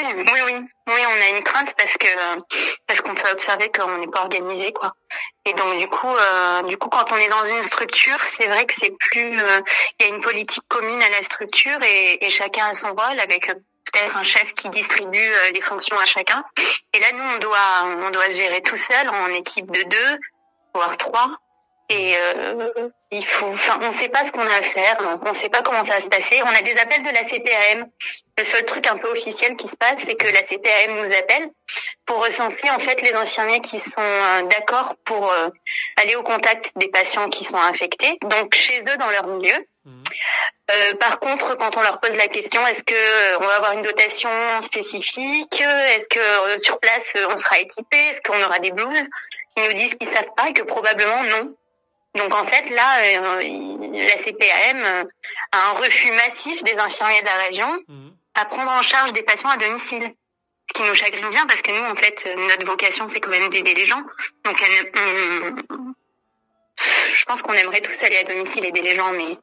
Oui, 0.02 0.40
oui, 0.46 0.66
oui. 0.88 0.94
On 1.06 1.22
a 1.22 1.37
une 1.37 1.43
crainte 1.44 1.72
parce 1.76 1.96
que 1.96 2.08
parce 2.87 3.00
qu'on 3.00 3.14
peut 3.14 3.31
observer 3.31 3.70
qu'on 3.70 3.99
n'est 3.99 4.08
pas 4.08 4.22
organisé, 4.22 4.72
quoi. 4.72 4.94
Et 5.44 5.52
donc 5.54 5.78
du 5.78 5.87
coup, 5.88 6.08
euh, 6.14 6.62
du 6.62 6.76
coup, 6.76 6.88
quand 6.88 7.12
on 7.12 7.16
est 7.16 7.28
dans 7.28 7.44
une 7.44 7.62
structure, 7.64 8.19
c'est 8.37 8.49
vrai 8.49 8.66
que 8.66 8.75
c'est 8.78 8.93
plus, 8.99 9.40
euh, 9.40 9.60
il 10.00 10.06
y 10.06 10.10
a 10.10 10.14
une 10.14 10.20
politique 10.20 10.64
commune 10.69 11.02
à 11.02 11.08
la 11.08 11.22
structure 11.22 11.78
et, 11.82 12.25
et 12.25 12.31
chacun 12.31 12.66
a 12.66 12.75
son 12.75 12.88
rôle 12.88 13.20
avec 13.20 13.46
peut-être 13.46 14.16
un 14.16 14.22
chef 14.22 14.52
qui 14.54 14.69
distribue 14.70 15.19
euh, 15.19 15.50
les 15.54 15.60
fonctions 15.60 15.99
à 15.99 16.06
chacun. 16.06 16.44
Et 16.94 17.00
là, 17.00 17.12
nous, 17.12 17.25
on 17.34 17.38
doit 17.38 18.06
on 18.06 18.10
doit 18.10 18.28
se 18.28 18.37
gérer 18.37 18.62
tout 18.62 18.76
seul 18.76 19.08
en 19.08 19.28
équipe 19.28 19.70
de 19.70 19.82
deux, 19.82 20.19
voire 20.75 20.96
trois. 20.96 21.28
Et 21.88 22.16
euh, 22.16 22.70
il 23.10 23.25
faut, 23.25 23.49
enfin, 23.49 23.78
on 23.82 23.88
ne 23.88 23.93
sait 23.93 24.08
pas 24.08 24.25
ce 24.25 24.32
qu'on 24.32 24.40
a 24.46 24.54
à 24.54 24.62
faire, 24.62 24.96
on 25.22 25.28
ne 25.28 25.34
sait 25.34 25.50
pas 25.50 25.60
comment 25.62 25.84
ça 25.84 25.94
va 25.94 26.00
se 26.00 26.08
passer. 26.08 26.40
On 26.43 26.49
a 26.49 26.62
des 26.62 26.72
appels 26.72 27.02
de 27.02 27.10
la 27.10 27.25
CPAM. 27.25 27.87
Le 28.38 28.44
seul 28.44 28.64
truc 28.64 28.87
un 28.87 28.96
peu 28.96 29.11
officiel 29.11 29.56
qui 29.56 29.69
se 29.69 29.76
passe, 29.76 30.00
c'est 30.06 30.14
que 30.14 30.26
la 30.26 30.43
CPAM 30.43 30.96
nous 30.96 31.12
appelle 31.12 31.50
pour 32.06 32.25
recenser 32.25 32.70
en 32.70 32.79
fait 32.79 33.02
les 33.02 33.12
infirmiers 33.12 33.61
qui 33.61 33.79
sont 33.79 34.00
euh, 34.00 34.43
d'accord 34.43 34.96
pour 35.05 35.31
euh, 35.31 35.49
aller 35.99 36.17
au 36.17 36.23
contact 36.23 36.73
des 36.76 36.88
patients 36.88 37.29
qui 37.29 37.44
sont 37.44 37.58
infectés, 37.58 38.19
donc 38.23 38.55
chez 38.55 38.81
eux 38.81 38.96
dans 38.96 39.11
leur 39.11 39.26
milieu. 39.26 39.55
Mmh. 39.84 40.02
Euh, 40.70 40.94
par 40.94 41.20
contre, 41.20 41.56
quand 41.56 41.76
on 41.76 41.82
leur 41.82 42.00
pose 42.00 42.17
la 42.17 42.29
question, 42.29 42.67
est-ce 42.67 42.82
que 42.82 43.37
on 43.38 43.46
va 43.46 43.56
avoir 43.56 43.73
une 43.73 43.82
dotation 43.82 44.31
spécifique? 44.62 45.61
Est-ce 45.61 46.08
que 46.08 46.62
sur 46.62 46.81
place 46.81 47.14
on 47.31 47.37
sera 47.37 47.58
équipé? 47.58 47.99
Est-ce 47.99 48.23
qu'on 48.23 48.43
aura 48.43 48.61
des 48.61 48.70
blouses? 48.70 49.08
Ils 49.56 49.64
nous 49.64 49.75
disent 49.75 49.94
qu'ils 49.96 50.08
savent 50.08 50.32
pas 50.35 50.49
et 50.49 50.52
que 50.55 50.62
probablement 50.62 51.23
non. 51.25 51.55
Donc 52.14 52.35
en 52.35 52.46
fait 52.46 52.70
là, 52.70 53.19
la 53.20 54.17
CPAM 54.25 55.06
a 55.52 55.70
un 55.70 55.73
refus 55.73 56.12
massif 56.12 56.62
des 56.64 56.78
infirmiers 56.78 57.20
de 57.20 57.26
la 57.26 57.46
région 57.49 57.85
mmh. 57.88 58.08
À 58.34 58.44
prendre 58.44 58.70
en 58.70 58.82
charge 58.82 59.12
des 59.12 59.23
patients 59.23 59.50
à 59.50 59.56
domicile. 59.56 60.12
Ce 60.69 60.81
qui 60.81 60.88
nous 60.88 60.94
chagrine 60.94 61.29
bien 61.31 61.44
parce 61.46 61.61
que 61.61 61.70
nous 61.70 61.90
en 61.90 61.96
fait 61.96 62.26
notre 62.49 62.64
vocation 62.64 63.08
c'est 63.08 63.20
quand 63.20 63.31
même 63.31 63.49
d'aider 63.50 63.75
les 63.75 63.84
gens. 63.84 64.02
Donc 64.44 64.62
on, 64.96 65.56
je 67.14 67.25
pense 67.25 67.43
qu'on 67.43 67.52
aimerait 67.52 67.81
tous 67.81 68.02
aller 68.05 68.17
à 68.17 68.25
domicile 68.25 68.64
aider 68.64 68.81
les 68.81 68.94
gens, 68.94 69.12
mais 69.12 69.37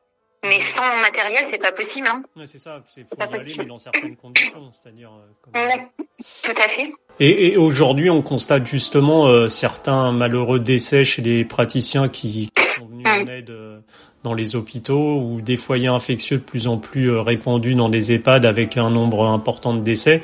mais 0.43 0.61
sans 0.61 0.97
matériel, 1.01 1.45
c'est 1.49 1.57
pas 1.57 1.73
possible. 1.73 2.07
Hein. 2.07 2.23
Ouais, 2.35 2.45
c'est 2.45 2.59
ça, 2.59 2.81
c'est 2.87 3.01
faut 3.07 3.15
y 3.19 3.23
aller, 3.23 3.55
mais 3.57 3.65
dans 3.65 3.77
certaines 3.77 4.15
conditions, 4.15 4.71
c'est-à-dire. 4.71 5.11
Euh, 5.11 5.27
comme... 5.41 6.05
tout 6.43 6.61
à 6.61 6.69
fait. 6.69 6.93
Et, 7.19 7.51
et 7.51 7.57
aujourd'hui, 7.57 8.09
on 8.09 8.21
constate 8.21 8.65
justement 8.65 9.27
euh, 9.27 9.49
certains 9.49 10.13
malheureux 10.13 10.61
décès 10.61 11.03
chez 11.03 11.21
les 11.21 11.43
praticiens 11.43 12.07
qui, 12.07 12.51
qui 12.55 12.63
sont 12.79 12.87
venus 12.87 13.05
en 13.05 13.27
aide 13.27 13.49
euh, 13.49 13.81
dans 14.23 14.33
les 14.33 14.55
hôpitaux 14.55 15.21
ou 15.21 15.41
des 15.41 15.57
foyers 15.57 15.87
infectieux 15.87 16.37
de 16.37 16.43
plus 16.43 16.67
en 16.67 16.77
plus 16.77 17.11
euh, 17.11 17.21
répandus 17.21 17.75
dans 17.75 17.87
les 17.87 18.11
EHPAD 18.11 18.45
avec 18.45 18.77
un 18.77 18.89
nombre 18.89 19.25
important 19.25 19.73
de 19.73 19.81
décès. 19.81 20.21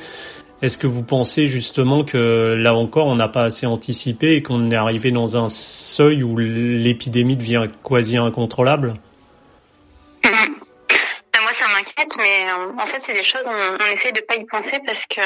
Est-ce 0.62 0.78
que 0.78 0.86
vous 0.86 1.02
pensez 1.02 1.46
justement 1.46 2.04
que 2.04 2.54
là 2.58 2.74
encore, 2.74 3.06
on 3.08 3.16
n'a 3.16 3.28
pas 3.28 3.44
assez 3.44 3.66
anticipé 3.66 4.36
et 4.36 4.42
qu'on 4.42 4.70
est 4.70 4.76
arrivé 4.76 5.10
dans 5.10 5.36
un 5.36 5.50
seuil 5.50 6.22
où 6.22 6.36
l'épidémie 6.38 7.36
devient 7.36 7.68
quasi 7.84 8.16
incontrôlable? 8.16 8.94
Moi, 10.24 11.54
ça 11.54 11.66
m'inquiète, 11.68 12.16
mais 12.16 12.46
en 12.82 12.86
fait, 12.86 13.02
c'est 13.06 13.12
des 13.12 13.22
choses, 13.22 13.44
on, 13.44 13.76
on 13.80 13.92
essaie 13.92 14.10
de 14.10 14.20
pas 14.20 14.34
y 14.34 14.44
penser 14.46 14.80
parce 14.84 15.06
que 15.06 15.20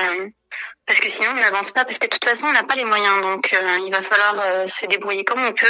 parce 0.87 1.01
que 1.01 1.09
sinon, 1.09 1.31
on 1.37 1.41
n'avance 1.41 1.71
pas, 1.71 1.85
parce 1.85 1.99
que 1.99 2.07
de 2.07 2.11
toute 2.11 2.25
façon, 2.25 2.47
on 2.47 2.53
n'a 2.53 2.65
pas 2.65 2.75
les 2.75 2.85
moyens, 2.85 3.23
donc 3.23 3.53
euh, 3.53 3.79
il 3.87 3.93
va 3.93 4.03
falloir 4.03 4.35
euh, 4.45 4.67
se 4.67 4.87
débrouiller 4.87 5.25
comme 5.25 5.41
on 5.41 5.53
peut. 5.53 5.67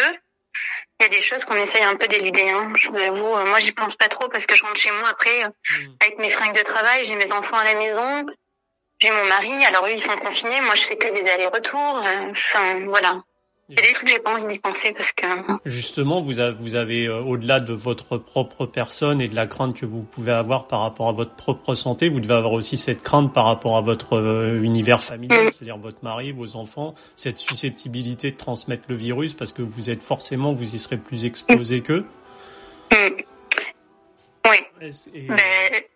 Il 1.00 1.04
y 1.04 1.06
a 1.06 1.08
des 1.08 1.22
choses 1.22 1.46
qu'on 1.46 1.54
essaye 1.54 1.82
un 1.82 1.96
peu 1.96 2.06
d'éluder, 2.08 2.50
hein, 2.50 2.70
je 2.76 2.90
vous 2.90 2.96
avoue. 2.98 3.34
Euh, 3.34 3.46
moi, 3.46 3.58
j'y 3.58 3.72
pense 3.72 3.96
pas 3.96 4.08
trop 4.08 4.28
parce 4.28 4.44
que 4.44 4.54
je 4.54 4.62
rentre 4.62 4.76
chez 4.76 4.90
moi 4.92 5.08
après 5.08 5.48
mmh. 5.48 5.96
avec 6.02 6.18
mes 6.18 6.28
fringues 6.28 6.54
de 6.54 6.62
travail, 6.62 7.06
j'ai 7.06 7.14
mes 7.14 7.32
enfants 7.32 7.56
à 7.56 7.64
la 7.64 7.74
maison, 7.74 8.26
j'ai 8.98 9.10
mon 9.10 9.24
mari, 9.24 9.64
alors 9.64 9.86
eux, 9.86 9.92
ils 9.92 10.02
sont 10.02 10.16
confinés, 10.18 10.60
moi, 10.60 10.74
je 10.74 10.82
fais 10.82 10.96
que 10.96 11.08
des 11.08 11.26
allers-retours. 11.26 12.04
Enfin, 12.30 12.84
voilà. 12.86 13.22
J'ai 13.70 14.18
envie 14.24 14.46
d'y 14.48 14.58
penser 14.58 14.92
parce 14.92 15.12
que. 15.12 15.26
Justement, 15.64 16.20
vous 16.20 16.40
avez, 16.40 16.56
vous 16.58 16.74
avez 16.74 17.06
euh, 17.06 17.20
au-delà 17.20 17.60
de 17.60 17.72
votre 17.72 18.18
propre 18.18 18.66
personne 18.66 19.20
et 19.20 19.28
de 19.28 19.34
la 19.34 19.46
crainte 19.46 19.78
que 19.78 19.86
vous 19.86 20.02
pouvez 20.02 20.32
avoir 20.32 20.66
par 20.66 20.80
rapport 20.80 21.08
à 21.08 21.12
votre 21.12 21.34
propre 21.34 21.74
santé, 21.74 22.08
vous 22.08 22.20
devez 22.20 22.34
avoir 22.34 22.52
aussi 22.52 22.76
cette 22.76 23.02
crainte 23.02 23.32
par 23.32 23.44
rapport 23.44 23.76
à 23.76 23.80
votre 23.80 24.14
euh, 24.14 24.62
univers 24.62 25.02
familial, 25.02 25.46
mm. 25.46 25.50
c'est-à-dire 25.50 25.78
votre 25.78 26.02
mari, 26.02 26.32
vos 26.32 26.56
enfants, 26.56 26.94
cette 27.14 27.38
susceptibilité 27.38 28.32
de 28.32 28.36
transmettre 28.36 28.84
le 28.88 28.96
virus 28.96 29.34
parce 29.34 29.52
que 29.52 29.62
vous 29.62 29.90
êtes 29.90 30.02
forcément, 30.02 30.52
vous 30.52 30.74
y 30.74 30.78
serez 30.78 30.96
plus 30.96 31.24
exposé 31.24 31.78
mm. 31.78 31.82
qu'eux. 31.82 32.06
Mm. 32.92 32.96
Oui. 34.46 34.90
Et, 35.14 35.26
Mais 35.28 35.89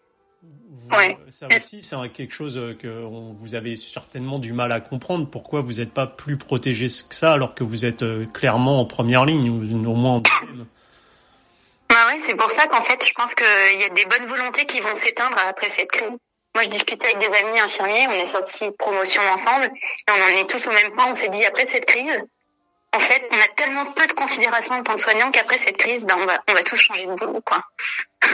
vous, 0.70 0.88
ouais. 0.96 1.18
Ça 1.28 1.46
aussi, 1.54 1.82
c'est 1.82 1.96
quelque 2.12 2.32
chose 2.32 2.60
que 2.78 2.88
vous 2.88 3.54
avez 3.54 3.76
certainement 3.76 4.38
du 4.38 4.52
mal 4.52 4.72
à 4.72 4.80
comprendre. 4.80 5.28
Pourquoi 5.28 5.60
vous 5.60 5.74
n'êtes 5.74 5.92
pas 5.92 6.06
plus 6.06 6.36
protégé 6.36 6.86
que 6.86 7.14
ça 7.14 7.32
alors 7.32 7.54
que 7.54 7.64
vous 7.64 7.84
êtes 7.84 8.02
euh, 8.02 8.26
clairement 8.26 8.80
en 8.80 8.84
première 8.84 9.24
ligne 9.24 9.48
ou 9.50 9.90
au 9.90 9.94
moins 9.94 10.16
en 10.16 10.20
deuxième 10.20 10.66
ah 11.90 12.08
ouais, 12.08 12.20
c'est 12.24 12.34
pour 12.34 12.50
ça 12.50 12.66
qu'en 12.66 12.82
fait, 12.82 13.06
je 13.06 13.12
pense 13.12 13.34
qu'il 13.34 13.80
y 13.80 13.84
a 13.84 13.88
des 13.90 14.04
bonnes 14.06 14.26
volontés 14.26 14.64
qui 14.66 14.80
vont 14.80 14.94
s'éteindre 14.94 15.36
après 15.46 15.68
cette 15.68 15.90
crise. 15.92 16.16
Moi, 16.54 16.64
je 16.64 16.70
discutais 16.70 17.06
avec 17.06 17.18
des 17.18 17.36
amis 17.36 17.60
infirmiers, 17.60 18.08
on 18.08 18.12
est 18.12 18.26
sortis 18.26 18.70
promotion 18.78 19.22
ensemble, 19.32 19.66
et 19.66 20.10
on 20.10 20.22
en 20.24 20.38
est 20.38 20.48
tous 20.48 20.66
au 20.66 20.70
même 20.70 20.92
point. 20.96 21.06
On 21.08 21.14
s'est 21.14 21.28
dit, 21.28 21.44
après 21.44 21.66
cette 21.66 21.84
crise, 21.84 22.24
en 22.94 23.00
fait, 23.00 23.28
on 23.30 23.36
a 23.36 23.48
tellement 23.56 23.92
peu 23.92 24.06
de 24.06 24.12
considération 24.12 24.74
en 24.74 24.82
tant 24.82 24.94
que 24.94 25.02
soignant 25.02 25.30
qu'après 25.30 25.58
cette 25.58 25.76
crise, 25.76 26.04
ben, 26.04 26.16
on 26.18 26.26
va, 26.26 26.42
on 26.48 26.54
va 26.54 26.62
tous 26.62 26.76
changer 26.76 27.06
de 27.06 27.14
boulot, 27.14 27.40
quoi. 27.44 27.60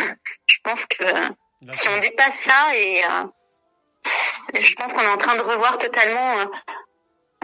je 0.47 0.57
pense 0.63 0.87
que 0.87 1.05
si 1.73 1.89
on 1.89 1.99
dépasse 2.01 2.39
ça 2.45 2.77
et 2.77 3.03
euh, 3.05 4.61
je 4.61 4.75
pense 4.75 4.93
qu'on 4.93 5.03
est 5.03 5.09
en 5.09 5.17
train 5.19 5.37
de 5.37 5.43
revoir 5.43 5.79
totalement, 5.79 6.41
euh, 6.41 6.45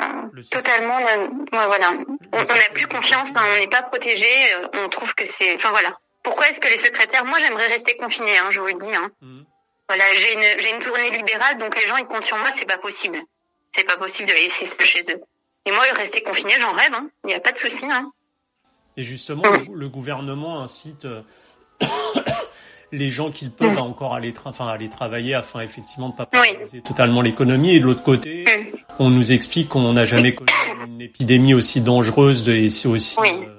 euh 0.00 0.42
totalement, 0.50 0.98
euh, 0.98 1.28
voilà. 1.52 1.92
On 2.32 2.42
n'a 2.42 2.70
plus 2.72 2.86
confiance, 2.86 3.30
hein, 3.34 3.42
on 3.54 3.58
n'est 3.58 3.68
pas 3.68 3.82
protégé, 3.82 4.26
on 4.74 4.88
trouve 4.88 5.14
que 5.14 5.24
c'est, 5.24 5.54
enfin 5.54 5.70
voilà. 5.70 5.98
Pourquoi 6.22 6.48
est-ce 6.48 6.60
que 6.60 6.68
les 6.68 6.78
secrétaires, 6.78 7.24
moi 7.24 7.38
j'aimerais 7.38 7.68
rester 7.68 7.96
confinée, 7.96 8.36
hein, 8.38 8.50
je 8.50 8.60
vous 8.60 8.66
le 8.66 8.74
dis. 8.74 8.94
Hein. 8.94 9.10
Mhm. 9.20 9.44
Voilà, 9.88 10.04
j'ai 10.16 10.32
une, 10.32 10.60
j'ai 10.60 10.70
une 10.74 10.80
tournée 10.80 11.10
libérale, 11.10 11.58
donc 11.58 11.80
les 11.80 11.86
gens 11.86 11.96
ils 11.96 12.06
comptent 12.06 12.24
sur 12.24 12.36
moi, 12.38 12.48
c'est 12.56 12.66
pas 12.66 12.78
possible. 12.78 13.22
C'est 13.74 13.84
pas 13.84 13.96
possible 13.96 14.28
de 14.28 14.34
les 14.34 14.44
laisser 14.44 14.66
chez 14.80 15.02
eux. 15.12 15.20
Et 15.66 15.70
moi, 15.70 15.82
rester 15.94 16.22
confiné, 16.22 16.54
j'en 16.60 16.72
rêve. 16.72 16.94
Hein. 16.94 17.10
Il 17.24 17.28
n'y 17.28 17.34
a 17.34 17.40
pas 17.40 17.52
de 17.52 17.58
souci. 17.58 17.84
Hein. 17.90 18.10
Et 18.96 19.02
justement, 19.02 19.42
le, 19.72 19.88
gouvernement 19.88 20.62
incite 20.62 21.04
euh, 21.04 21.22
les 22.92 23.10
gens 23.10 23.30
qui 23.30 23.48
peuvent 23.48 23.78
encore 23.78 24.14
aller, 24.14 24.32
enfin, 24.44 24.68
aller 24.68 24.88
travailler 24.88 25.34
afin 25.34 25.60
effectivement 25.60 26.08
de 26.08 26.12
ne 26.12 26.18
pas 26.18 26.26
paralyser 26.26 26.80
totalement 26.80 27.20
l'économie. 27.20 27.74
Et 27.74 27.80
de 27.80 27.84
l'autre 27.84 28.02
côté, 28.02 28.44
mm. 28.44 28.76
on 28.98 29.10
nous 29.10 29.32
explique 29.32 29.68
qu'on 29.68 29.92
n'a 29.92 30.04
jamais 30.04 30.34
connu 30.34 30.50
une 30.86 31.00
épidémie 31.00 31.54
aussi 31.54 31.80
dangereuse 31.80 32.48
et 32.48 32.66
aussi 32.86 33.18
euh, 33.20 33.55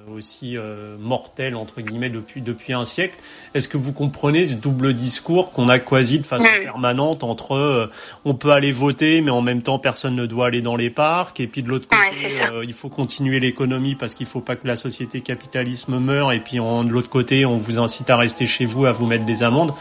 mortel 1.00 1.56
entre 1.56 1.82
guillemets 1.82 2.10
depuis 2.10 2.42
depuis 2.42 2.74
un 2.74 2.86
siècle. 2.86 3.16
Est-ce 3.54 3.68
que 3.68 3.78
vous 3.78 3.94
comprenez 3.94 4.46
ce 4.46 4.56
double 4.56 4.94
discours 4.94 5.52
qu'on 5.52 5.70
a 5.70 5.80
quasi 5.80 6.20
de 6.20 6.26
façon 6.26 6.48
permanente 6.62 7.24
entre 7.24 7.56
euh, 7.56 7.90
on 8.26 8.34
peut 8.34 8.52
aller 8.52 8.72
voter 8.72 9.22
mais 9.22 9.32
en 9.32 9.42
même 9.42 9.62
temps 9.62 9.80
personne 9.80 10.16
ne 10.16 10.26
doit 10.26 10.48
aller 10.48 10.62
dans 10.62 10.76
les 10.76 10.90
parcs 10.90 11.40
et 11.40 11.48
puis 11.48 11.64
de 11.64 11.70
l'autre 11.70 11.88
côté 11.88 12.28
euh, 12.50 12.64
il 12.66 12.74
faut 12.74 12.90
continuer 12.90 13.40
l'économie 13.40 13.96
parce 13.96 14.14
qu'il 14.14 14.26
faut 14.26 14.42
pas 14.42 14.56
que 14.56 14.68
la 14.68 14.76
société 14.76 15.22
capitalisme 15.22 16.00
meure 16.00 16.32
et 16.32 16.40
puis 16.40 16.58
de 16.58 16.90
l'autre 16.90 17.10
côté 17.10 17.46
on 17.46 17.58
vous 17.58 17.80
incite 17.80 18.10
à 18.10 18.18
rester 18.18 18.46
chez 18.46 18.66
vous 18.66 18.86
à 18.86 18.92
vous 18.92 19.06
mettre 19.06 19.26
des 19.26 19.44
amendes. 19.44 19.74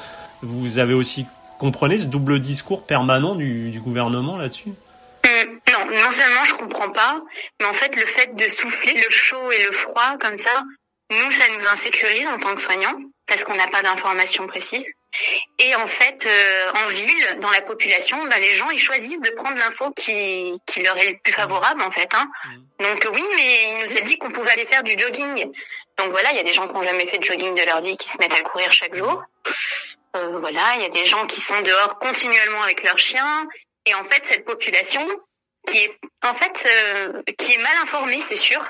Vous 0.43 0.78
avez 0.78 0.95
aussi 0.95 1.26
comprenez 1.59 1.99
ce 1.99 2.07
double 2.07 2.40
discours 2.40 2.83
permanent 2.83 3.35
du, 3.35 3.71
du 3.71 3.81
gouvernement 3.81 4.37
là-dessus? 4.37 4.73
Non, 5.97 6.11
seulement 6.11 6.45
je 6.45 6.55
comprends 6.55 6.91
pas, 6.91 7.21
mais 7.61 7.67
en 7.67 7.73
fait 7.73 7.95
le 7.97 8.07
fait 8.07 8.35
de 8.35 8.49
souffler 8.49 8.95
le 8.95 9.11
chaud 9.11 9.50
et 9.53 9.65
le 9.65 9.73
froid 9.73 10.17
comme 10.21 10.38
ça, 10.38 10.62
nous 11.11 11.31
ça 11.31 11.45
nous 11.57 11.67
insécurise 11.69 12.26
en 12.26 12.38
tant 12.38 12.55
que 12.55 12.61
soignants 12.61 12.99
parce 13.26 13.45
qu'on 13.45 13.55
n'a 13.55 13.69
pas 13.69 13.83
d'informations 13.83 14.47
précises. 14.47 14.87
Et 15.59 15.75
en 15.76 15.87
fait, 15.87 16.26
euh, 16.26 16.73
en 16.85 16.88
ville, 16.88 17.38
dans 17.41 17.50
la 17.50 17.62
population, 17.62 18.23
bah, 18.26 18.38
les 18.38 18.55
gens 18.55 18.69
ils 18.71 18.79
choisissent 18.79 19.21
de 19.21 19.31
prendre 19.31 19.57
l'info 19.57 19.91
qui, 19.93 20.53
qui 20.67 20.83
leur 20.83 20.97
est 20.99 21.12
le 21.12 21.19
plus 21.23 21.33
favorable 21.33 21.81
en 21.83 21.91
fait. 21.91 22.12
Hein. 22.15 22.29
Mmh. 22.45 22.85
Donc 22.85 23.09
oui, 23.12 23.25
mais 23.37 23.71
il 23.71 23.85
nous 23.87 23.97
a 23.97 24.00
dit 24.03 24.19
qu'on 24.19 24.31
pouvait 24.31 24.50
aller 24.50 24.67
faire 24.67 24.83
du 24.83 24.99
jogging. 24.99 25.50
Donc 25.99 26.11
voilà, 26.11 26.31
il 26.33 26.37
y 26.37 26.41
a 26.41 26.45
des 26.45 26.53
gens 26.53 26.69
qui 26.69 26.75
n'ont 26.75 26.85
jamais 26.85 27.07
fait 27.07 27.19
de 27.19 27.25
jogging 27.25 27.55
de 27.55 27.65
leur 27.65 27.81
vie 27.83 27.97
qui 27.97 28.09
se 28.09 28.19
mettent 28.19 28.38
à 28.38 28.43
courir 28.43 28.71
chaque 28.73 28.95
jour. 28.95 29.23
Euh, 30.17 30.38
voilà, 30.38 30.75
il 30.76 30.83
y 30.83 30.87
a 30.87 30.91
des 30.91 31.07
gens 31.07 31.26
qui 31.26 31.41
sont 31.41 31.61
dehors 31.62 31.99
continuellement 31.99 32.62
avec 32.62 32.83
leurs 32.83 32.99
chiens. 32.99 33.49
Et 33.87 33.95
en 33.95 34.05
fait, 34.05 34.25
cette 34.26 34.45
population, 34.45 35.07
qui 35.66 35.78
est 35.78 35.99
en 36.23 36.35
fait 36.35 36.66
euh, 36.66 37.23
qui 37.38 37.52
est 37.52 37.58
mal 37.58 37.76
informée, 37.82 38.20
c'est 38.26 38.37
sûr. 38.37 38.64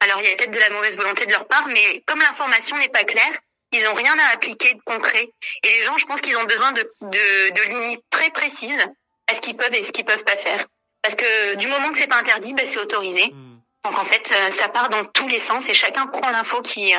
Alors 0.00 0.20
il 0.20 0.28
y 0.28 0.32
a 0.32 0.36
peut-être 0.36 0.52
de 0.52 0.58
la 0.58 0.70
mauvaise 0.70 0.96
volonté 0.96 1.26
de 1.26 1.32
leur 1.32 1.46
part, 1.46 1.66
mais 1.68 2.02
comme 2.06 2.20
l'information 2.20 2.76
n'est 2.78 2.88
pas 2.88 3.04
claire, 3.04 3.32
ils 3.72 3.86
ont 3.88 3.94
rien 3.94 4.14
à 4.18 4.34
appliquer 4.34 4.74
de 4.74 4.80
concret. 4.84 5.30
Et 5.64 5.68
les 5.68 5.82
gens, 5.82 5.96
je 5.96 6.06
pense 6.06 6.20
qu'ils 6.20 6.36
ont 6.36 6.44
besoin 6.44 6.72
de, 6.72 6.82
de, 7.00 8.00
très 8.10 8.30
précises 8.30 8.86
à 9.28 9.34
ce 9.34 9.40
qu'ils 9.40 9.56
peuvent 9.56 9.74
et 9.74 9.82
ce 9.82 9.92
qu'ils 9.92 10.04
peuvent 10.04 10.24
pas 10.24 10.36
faire. 10.36 10.66
Parce 11.02 11.14
que 11.16 11.54
du 11.56 11.66
moment 11.68 11.90
que 11.90 11.98
c'est 11.98 12.06
pas 12.06 12.18
interdit, 12.18 12.52
ben, 12.52 12.66
c'est 12.66 12.78
autorisé. 12.78 13.28
Hmm. 13.32 13.58
Donc 13.84 13.98
en 13.98 14.04
fait, 14.04 14.30
euh, 14.30 14.52
ça 14.52 14.68
part 14.68 14.90
dans 14.90 15.04
tous 15.04 15.26
les 15.26 15.38
sens 15.38 15.68
et 15.68 15.74
chacun 15.74 16.06
prend 16.06 16.30
l'info 16.30 16.60
qui 16.60 16.94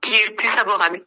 qui 0.00 0.14
est 0.14 0.26
le 0.28 0.34
plus 0.34 0.48
favorable. 0.48 1.04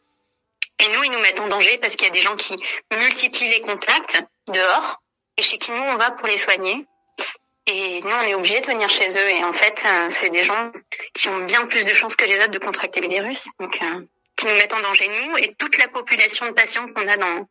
Et 0.78 0.88
nous, 0.88 1.04
ils 1.04 1.10
nous 1.10 1.20
mettent 1.20 1.40
en 1.40 1.48
danger 1.48 1.78
parce 1.78 1.94
qu'il 1.94 2.06
y 2.06 2.10
a 2.10 2.14
des 2.14 2.22
gens 2.22 2.36
qui 2.36 2.56
multiplient 2.92 3.50
les 3.50 3.60
contacts 3.60 4.22
dehors 4.48 5.00
et 5.36 5.42
chez 5.42 5.58
qui 5.58 5.72
nous 5.72 5.82
on 5.82 5.96
va 5.96 6.10
pour 6.10 6.28
les 6.28 6.38
soigner. 6.38 6.86
Et 7.66 8.00
nous, 8.02 8.10
on 8.10 8.26
est 8.26 8.34
obligé 8.34 8.60
de 8.60 8.66
venir 8.66 8.88
chez 8.88 9.08
eux. 9.08 9.30
Et 9.30 9.44
en 9.44 9.52
fait, 9.52 9.84
euh, 9.86 10.06
c'est 10.08 10.30
des 10.30 10.42
gens 10.42 10.72
qui 11.14 11.28
ont 11.28 11.44
bien 11.44 11.66
plus 11.66 11.84
de 11.84 11.90
chances 11.90 12.16
que 12.16 12.24
les 12.24 12.36
autres 12.36 12.50
de 12.50 12.58
contracter 12.58 13.00
le 13.00 13.08
virus. 13.08 13.48
Donc, 13.58 13.78
euh, 13.82 14.00
qui 14.36 14.46
nous 14.46 14.54
mettent 14.54 14.72
en 14.72 14.80
danger, 14.80 15.08
nous, 15.08 15.36
et 15.36 15.54
toute 15.58 15.78
la 15.78 15.88
population 15.88 16.46
de 16.46 16.52
patients 16.52 16.86
qu'on 16.94 17.06
a 17.06 17.16
dans, 17.16 17.46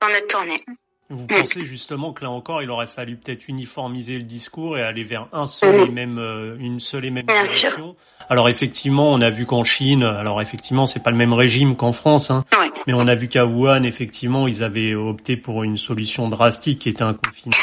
dans 0.00 0.08
notre 0.08 0.26
tournée. 0.26 0.64
Vous 1.10 1.26
pensez 1.26 1.62
justement 1.62 2.14
que 2.14 2.24
là 2.24 2.30
encore, 2.30 2.62
il 2.62 2.70
aurait 2.70 2.86
fallu 2.86 3.16
peut-être 3.16 3.46
uniformiser 3.46 4.16
le 4.16 4.22
discours 4.22 4.78
et 4.78 4.82
aller 4.82 5.04
vers 5.04 5.28
un 5.32 5.46
seul 5.46 5.80
et 5.80 5.88
même, 5.90 6.18
euh, 6.18 6.56
une 6.58 6.80
seule 6.80 7.04
et 7.04 7.10
même 7.10 7.26
direction. 7.26 7.96
Alors 8.30 8.48
effectivement, 8.48 9.12
on 9.12 9.20
a 9.20 9.28
vu 9.28 9.44
qu'en 9.44 9.62
Chine, 9.62 10.04
alors 10.04 10.40
effectivement, 10.40 10.86
c'est 10.86 11.02
pas 11.02 11.10
le 11.10 11.18
même 11.18 11.34
régime 11.34 11.76
qu'en 11.76 11.92
France, 11.92 12.30
hein, 12.30 12.46
mais 12.86 12.94
on 12.94 13.06
a 13.08 13.14
vu 13.14 13.28
qu'à 13.28 13.44
Wuhan, 13.44 13.82
effectivement, 13.82 14.48
ils 14.48 14.62
avaient 14.62 14.94
opté 14.94 15.36
pour 15.36 15.64
une 15.64 15.76
solution 15.76 16.28
drastique 16.30 16.78
qui 16.78 16.88
était 16.88 17.02
un 17.02 17.12
confinement 17.12 17.58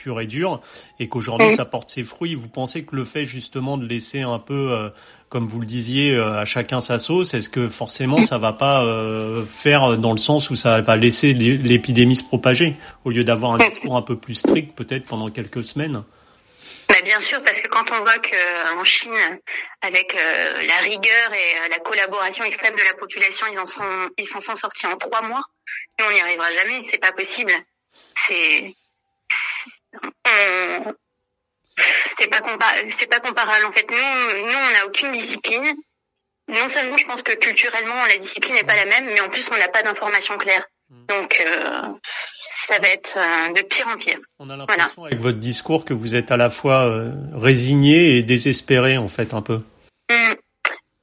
pur 0.00 0.20
et 0.20 0.26
dur, 0.26 0.60
et 0.98 1.08
qu'aujourd'hui 1.08 1.50
ça 1.50 1.66
porte 1.66 1.90
ses 1.90 2.04
fruits. 2.04 2.34
Vous 2.34 2.48
pensez 2.48 2.84
que 2.84 2.96
le 2.96 3.04
fait 3.04 3.26
justement 3.26 3.76
de 3.76 3.86
laisser 3.86 4.22
un 4.22 4.38
peu, 4.38 4.72
euh, 4.72 4.88
comme 5.28 5.46
vous 5.46 5.60
le 5.60 5.66
disiez, 5.66 6.14
euh, 6.14 6.40
à 6.40 6.46
chacun 6.46 6.80
sa 6.80 6.98
sauce, 6.98 7.34
est-ce 7.34 7.50
que 7.50 7.68
forcément 7.68 8.22
ça 8.22 8.38
va 8.38 8.54
pas 8.54 8.82
euh, 8.82 9.42
faire 9.44 9.98
dans 9.98 10.12
le 10.12 10.18
sens 10.18 10.48
où 10.48 10.56
ça 10.56 10.80
va 10.80 10.96
laisser 10.96 11.34
l'épidémie 11.34 12.16
se 12.16 12.24
propager, 12.24 12.76
au 13.04 13.10
lieu 13.10 13.24
d'avoir 13.24 13.52
un 13.52 13.58
discours 13.58 13.96
un 13.96 14.02
peu 14.02 14.16
plus 14.16 14.36
strict 14.36 14.74
peut-être 14.74 15.04
pendant 15.04 15.28
quelques 15.30 15.64
semaines? 15.64 16.02
Bah 16.88 17.02
bien 17.04 17.20
sûr, 17.20 17.40
parce 17.44 17.60
que 17.60 17.68
quand 17.68 17.92
on 17.92 18.00
voit 18.00 18.18
qu'en 18.18 18.82
Chine, 18.84 19.12
avec 19.82 20.16
la 20.16 20.78
rigueur 20.82 21.28
et 21.32 21.68
la 21.70 21.78
collaboration 21.78 22.42
extrême 22.44 22.74
de 22.74 22.82
la 22.82 22.94
population, 22.94 23.46
ils 23.52 23.58
en 23.60 23.66
sont, 23.66 24.08
ils 24.18 24.26
s'en 24.26 24.40
sont 24.40 24.56
sortis 24.56 24.86
en 24.86 24.96
trois 24.96 25.22
mois. 25.22 25.42
Nous, 25.98 26.06
on 26.08 26.12
n'y 26.12 26.20
arrivera 26.20 26.50
jamais. 26.52 26.82
C'est 26.90 27.00
pas 27.00 27.12
possible. 27.12 27.52
C'est, 28.26 28.74
euh, 29.94 30.92
c'est 32.18 32.28
pas 32.28 32.40
c'est 32.98 33.06
pas 33.06 33.20
comparable 33.20 33.64
en 33.66 33.72
fait. 33.72 33.86
Nous, 33.90 34.46
nous 34.46 34.58
on 34.58 34.72
n'a 34.72 34.86
aucune 34.86 35.12
discipline. 35.12 35.74
Non 36.48 36.68
seulement 36.68 36.96
je 36.96 37.06
pense 37.06 37.22
que 37.22 37.32
culturellement 37.32 38.06
la 38.06 38.18
discipline 38.18 38.54
n'est 38.54 38.64
pas 38.64 38.76
la 38.76 38.86
même, 38.86 39.06
mais 39.06 39.20
en 39.20 39.28
plus 39.28 39.48
on 39.52 39.56
n'a 39.56 39.68
pas 39.68 39.82
d'informations 39.82 40.36
claires. 40.36 40.66
Hmm. 40.90 41.06
Donc 41.06 41.40
euh, 41.40 41.82
ça 42.66 42.78
va 42.78 42.88
être 42.88 43.16
euh, 43.16 43.52
de 43.52 43.62
pire 43.62 43.86
en 43.88 43.96
pire. 43.96 44.18
On 44.38 44.50
a 44.50 44.56
l'impression 44.56 45.04
avec 45.04 45.20
votre 45.20 45.38
discours 45.38 45.84
que 45.84 45.94
vous 45.94 46.14
êtes 46.14 46.30
à 46.30 46.36
la 46.36 46.50
fois 46.50 46.92
résigné 47.32 48.18
et 48.18 48.22
désespéré 48.22 48.98
en 48.98 49.08
fait 49.08 49.32
un 49.34 49.42
peu. 49.42 49.62
Hmm. 50.10 50.34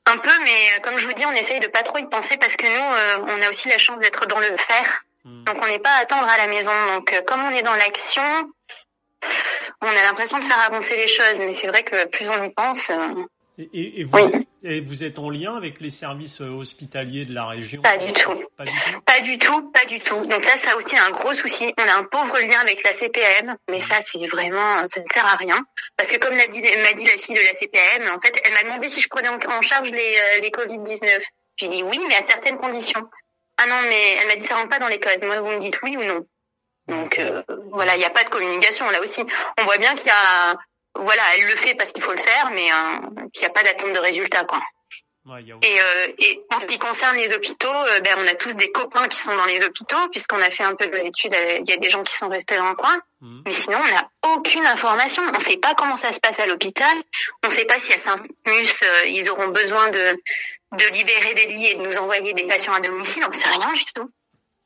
Un 0.09 0.17
peu, 0.19 0.31
mais 0.45 0.81
comme 0.83 0.97
je 0.97 1.05
vous 1.05 1.13
dis, 1.13 1.25
on 1.25 1.33
essaye 1.33 1.59
de 1.59 1.67
pas 1.67 1.83
trop 1.83 1.97
y 1.97 2.05
penser 2.07 2.37
parce 2.37 2.55
que 2.55 2.65
nous, 2.65 3.27
on 3.27 3.41
a 3.41 3.49
aussi 3.49 3.67
la 3.67 3.77
chance 3.77 3.99
d'être 3.99 4.25
dans 4.27 4.39
le 4.39 4.55
faire. 4.55 5.03
Hmm. 5.25 5.43
Donc 5.43 5.57
on 5.61 5.67
n'est 5.67 5.79
pas 5.79 5.91
à 5.91 6.01
attendre 6.01 6.27
à 6.27 6.37
la 6.37 6.47
maison. 6.47 6.71
Donc 6.93 7.13
comme 7.25 7.43
on 7.43 7.51
est 7.51 7.63
dans 7.63 7.75
l'action, 7.75 8.23
on 9.81 9.87
a 9.87 10.03
l'impression 10.03 10.39
de 10.39 10.43
faire 10.43 10.59
avancer 10.59 10.95
les 10.95 11.07
choses, 11.07 11.39
mais 11.39 11.53
c'est 11.53 11.67
vrai 11.67 11.83
que 11.83 12.07
plus 12.07 12.27
on 12.29 12.43
y 12.43 12.49
pense. 12.49 12.89
Euh, 12.89 13.25
et, 13.73 14.03
vous, 14.03 15.03
êtes, 15.03 15.17
en 15.17 15.31
lien 15.31 15.55
avec 15.55 15.81
les 15.81 15.89
services 15.89 16.41
euh, 16.41 16.49
hospitaliers 16.49 17.25
de 17.25 17.33
la 17.33 17.47
région? 17.47 17.81
Pas 17.81 17.97
du 17.97 18.13
tout. 18.13 18.43
Pas 18.55 18.65
du 18.65 18.71
tout? 18.71 19.01
Pas 19.01 19.19
du 19.21 19.37
tout, 19.39 19.71
pas 19.71 19.85
du 19.85 19.99
tout. 19.99 20.25
Donc 20.27 20.45
là, 20.45 20.57
ça 20.59 20.77
aussi 20.77 20.95
un 20.95 21.09
gros 21.09 21.33
souci. 21.33 21.73
On 21.79 21.87
a 21.87 21.95
un 21.95 22.03
pauvre 22.03 22.37
lien 22.39 22.59
avec 22.59 22.83
la 22.83 22.93
CPM, 22.93 23.55
mais 23.69 23.79
ça, 23.79 23.95
c'est 24.03 24.25
vraiment, 24.27 24.87
ça 24.87 24.99
ne 24.99 25.05
sert 25.11 25.25
à 25.25 25.35
rien. 25.37 25.59
Parce 25.95 26.11
que 26.11 26.17
comme 26.17 26.35
m'a 26.35 26.45
dit, 26.47 26.61
m'a 26.61 26.93
dit 26.93 27.05
la 27.05 27.17
fille 27.17 27.35
de 27.35 27.41
la 27.41 27.59
CPM, 27.59 28.15
en 28.15 28.19
fait, 28.19 28.39
elle 28.45 28.53
m'a 28.53 28.63
demandé 28.63 28.87
si 28.89 29.01
je 29.01 29.09
prenais 29.09 29.29
en, 29.29 29.61
charge 29.61 29.89
les, 29.89 29.97
euh, 30.17 30.41
les 30.41 30.51
Covid-19. 30.51 31.21
J'ai 31.55 31.67
dit 31.69 31.81
oui, 31.81 31.99
mais 32.07 32.15
à 32.15 32.25
certaines 32.27 32.57
conditions. 32.57 33.09
Ah 33.57 33.65
non, 33.67 33.81
mais 33.89 34.17
elle 34.21 34.27
m'a 34.27 34.35
dit 34.35 34.45
ça 34.45 34.55
rentre 34.55 34.69
pas 34.69 34.79
dans 34.79 34.87
les 34.87 34.99
causes. 34.99 35.21
Moi, 35.23 35.39
vous 35.39 35.49
me 35.49 35.59
dites 35.59 35.79
oui 35.81 35.97
ou 35.97 36.03
non. 36.03 36.27
Donc 36.87 37.19
euh, 37.19 37.43
voilà, 37.71 37.95
il 37.95 37.99
n'y 37.99 38.05
a 38.05 38.09
pas 38.09 38.23
de 38.23 38.29
communication 38.29 38.89
là 38.89 39.01
aussi. 39.01 39.23
On 39.59 39.63
voit 39.65 39.77
bien 39.77 39.93
qu'il 39.95 40.07
y 40.07 40.11
a, 40.11 40.55
voilà, 40.99 41.21
elle 41.37 41.45
le 41.45 41.55
fait 41.55 41.75
parce 41.75 41.91
qu'il 41.91 42.03
faut 42.03 42.13
le 42.13 42.21
faire, 42.21 42.51
mais 42.51 42.71
euh, 42.71 43.27
qu'il 43.33 43.41
n'y 43.41 43.47
a 43.47 43.49
pas 43.51 43.63
d'attente 43.63 43.93
de 43.93 43.99
résultat 43.99 44.45
quoi. 44.45 44.61
et, 45.61 45.81
euh, 45.81 46.07
et 46.19 46.41
en 46.53 46.59
ce 46.59 46.65
qui 46.65 46.79
concerne 46.79 47.17
les 47.17 47.33
hôpitaux, 47.33 47.67
euh, 47.67 47.99
ben, 47.99 48.15
on 48.17 48.27
a 48.27 48.35
tous 48.35 48.53
des 48.55 48.71
copains 48.71 49.07
qui 49.07 49.17
sont 49.17 49.35
dans 49.35 49.45
les 49.45 49.63
hôpitaux, 49.63 50.07
puisqu'on 50.11 50.41
a 50.41 50.49
fait 50.49 50.63
un 50.63 50.75
peu 50.75 50.87
de 50.87 50.97
études, 50.97 51.35
il 51.61 51.69
y 51.69 51.73
a 51.73 51.77
des 51.77 51.89
gens 51.89 52.03
qui 52.03 52.15
sont 52.15 52.29
restés 52.29 52.57
dans 52.57 52.69
le 52.69 52.75
coin. 52.75 52.97
Mhm. 53.21 53.43
Mais 53.45 53.51
sinon, 53.51 53.79
on 53.83 53.93
n'a 53.93 54.35
aucune 54.35 54.65
information. 54.65 55.23
On 55.27 55.37
ne 55.37 55.43
sait 55.43 55.57
pas 55.57 55.73
comment 55.75 55.97
ça 55.97 56.13
se 56.13 56.19
passe 56.19 56.39
à 56.39 56.47
l'hôpital. 56.47 56.97
On 57.43 57.47
ne 57.47 57.53
sait 57.53 57.65
pas 57.65 57.79
si 57.79 57.93
à 57.93 57.99
Saint-Mus, 57.99 58.83
ils 59.07 59.29
auront 59.29 59.49
besoin 59.49 59.89
de, 59.89 60.19
de 60.71 60.93
libérer 60.93 61.33
des 61.33 61.47
lits 61.47 61.67
et 61.67 61.75
de 61.75 61.83
nous 61.83 61.97
envoyer 61.97 62.33
des 62.33 62.45
patients 62.45 62.73
à 62.73 62.79
domicile. 62.79 63.23
On 63.25 63.29
ne 63.29 63.33
sait 63.33 63.49
rien 63.49 63.73
du 63.73 63.85
tout. 63.85 64.09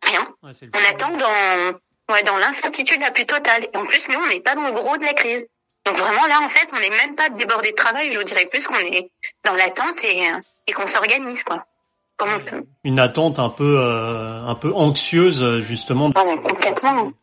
Rien. 0.04 0.28
on 0.44 0.90
attend 0.90 1.16
dans 1.16 1.80
Ouais, 2.10 2.24
dans 2.24 2.38
l'incertitude 2.38 3.02
la 3.02 3.12
plus 3.12 3.26
totale. 3.26 3.68
Et 3.74 3.78
en 3.78 3.86
plus, 3.86 4.08
nous, 4.10 4.20
on 4.24 4.28
n'est 4.28 4.40
pas 4.40 4.56
dans 4.56 4.68
le 4.68 4.72
gros 4.72 4.98
de 4.98 5.04
la 5.04 5.14
crise. 5.14 5.46
Donc 5.86 5.98
vraiment, 5.98 6.26
là, 6.28 6.40
en 6.44 6.50
fait, 6.50 6.68
on 6.74 6.80
n'est 6.80 6.90
même 6.90 7.16
pas 7.16 7.30
débordé 7.30 7.72
de 7.72 7.76
travail. 7.76 8.12
Je 8.12 8.18
vous 8.18 8.24
dirais 8.24 8.46
plus 8.46 8.68
qu'on 8.68 8.76
est 8.76 9.12
dans 9.44 9.54
l'attente 9.54 10.04
et, 10.04 10.28
euh, 10.28 10.40
et 10.68 10.74
qu'on 10.74 10.88
s'organise, 10.88 11.44
quoi. 11.44 11.66
Comme 12.18 12.30
on 12.34 12.40
peut. 12.40 12.64
Une 12.84 13.00
attente 13.00 13.40
un 13.40 13.50
peu, 13.50 13.80
euh, 13.80 14.46
un 14.46 14.56
peu 14.56 14.72
anxieuse, 14.74 15.60
justement. 15.60 16.12
Ah, 16.16 16.24
complètement. 16.24 17.14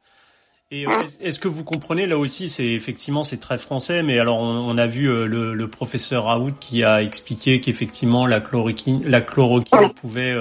Et 0.71 0.85
est-ce 1.23 1.39
que 1.39 1.49
vous 1.49 1.65
comprenez 1.65 2.07
là 2.07 2.19
aussi, 2.19 2.47
c'est 2.47 2.67
effectivement 2.67 3.23
c'est 3.23 3.39
très 3.39 3.57
français, 3.57 4.03
mais 4.03 4.19
alors 4.19 4.39
on, 4.39 4.77
a 4.77 4.87
vu 4.87 5.07
le, 5.07 5.55
le, 5.55 5.69
professeur 5.69 6.25
Raoult 6.25 6.53
qui 6.61 6.85
a 6.85 7.03
expliqué 7.03 7.63
qu'effectivement 7.63 8.27
la 8.27 8.43
chloroquine, 8.43 9.03
la 9.09 9.23
chloroquine 9.23 9.95
pouvait 9.95 10.37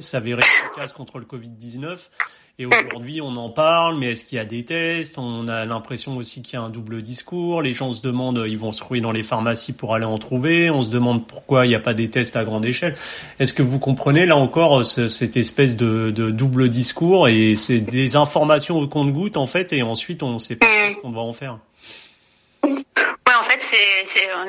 s'avérer 0.00 0.40
efficace 0.40 0.92
contre 0.92 1.20
le 1.20 1.24
Covid 1.24 1.50
19. 1.50 2.10
Et 2.60 2.66
aujourd'hui, 2.66 3.20
on 3.20 3.34
en 3.34 3.50
parle, 3.50 3.98
mais 3.98 4.12
est-ce 4.12 4.24
qu'il 4.24 4.36
y 4.36 4.40
a 4.40 4.44
des 4.44 4.64
tests? 4.64 5.18
On 5.18 5.48
a 5.48 5.66
l'impression 5.66 6.16
aussi 6.16 6.40
qu'il 6.40 6.54
y 6.54 6.56
a 6.56 6.62
un 6.62 6.70
double 6.70 7.02
discours. 7.02 7.62
Les 7.62 7.72
gens 7.72 7.90
se 7.90 8.00
demandent, 8.00 8.44
ils 8.46 8.56
vont 8.56 8.70
se 8.70 8.78
trouver 8.78 9.00
dans 9.00 9.10
les 9.10 9.24
pharmacies 9.24 9.72
pour 9.72 9.92
aller 9.92 10.04
en 10.04 10.18
trouver. 10.18 10.70
On 10.70 10.80
se 10.80 10.88
demande 10.88 11.26
pourquoi 11.26 11.66
il 11.66 11.70
n'y 11.70 11.74
a 11.74 11.80
pas 11.80 11.94
des 11.94 12.10
tests 12.10 12.36
à 12.36 12.44
grande 12.44 12.64
échelle. 12.64 12.94
Est-ce 13.40 13.54
que 13.54 13.64
vous 13.64 13.80
comprenez 13.80 14.24
là 14.24 14.36
encore 14.36 14.84
cette 14.84 15.36
espèce 15.36 15.74
de, 15.74 16.12
de 16.12 16.30
double 16.30 16.70
discours? 16.70 17.26
Et 17.26 17.56
c'est 17.56 17.80
des 17.80 18.14
informations 18.14 18.78
au 18.78 18.86
compte-goutte 18.86 19.36
en 19.44 19.46
fait, 19.46 19.74
et 19.74 19.82
ensuite 19.82 20.22
on 20.22 20.32
ne 20.32 20.38
sait 20.38 20.56
pas 20.56 20.66
ce 20.90 20.96
qu'on 20.96 21.12
va 21.12 21.20
en 21.20 21.34
faire. 21.34 21.58
Ouais, 22.62 23.34
en 23.38 23.44
fait, 23.44 23.60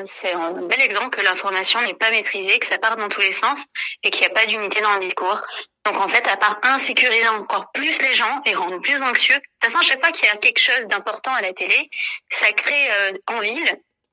c'est 0.06 0.32
un 0.32 0.52
bel 0.52 0.80
exemple 0.80 1.10
que 1.10 1.22
l'information 1.22 1.82
n'est 1.82 1.92
pas 1.92 2.10
maîtrisée, 2.10 2.58
que 2.58 2.66
ça 2.66 2.78
part 2.78 2.96
dans 2.96 3.08
tous 3.08 3.20
les 3.20 3.32
sens 3.32 3.66
et 4.02 4.10
qu'il 4.10 4.22
n'y 4.26 4.32
a 4.32 4.34
pas 4.34 4.46
d'unité 4.46 4.80
dans 4.80 4.94
le 4.94 5.00
discours. 5.00 5.42
Donc 5.84 6.00
en 6.00 6.08
fait, 6.08 6.26
à 6.28 6.38
part 6.38 6.58
insécuriser 6.62 7.28
encore 7.28 7.70
plus 7.72 8.00
les 8.00 8.14
gens 8.14 8.40
et 8.46 8.54
rendre 8.54 8.80
plus 8.80 9.02
anxieux, 9.02 9.34
de 9.34 9.40
toute 9.40 9.70
façon, 9.70 9.82
chaque 9.82 10.00
fois 10.00 10.12
qu'il 10.12 10.26
y 10.26 10.30
a 10.30 10.36
quelque 10.36 10.60
chose 10.60 10.86
d'important 10.88 11.34
à 11.34 11.42
la 11.42 11.52
télé, 11.52 11.90
ça 12.30 12.50
crée 12.52 12.90
euh, 12.90 13.12
en 13.26 13.40
ville 13.40 13.70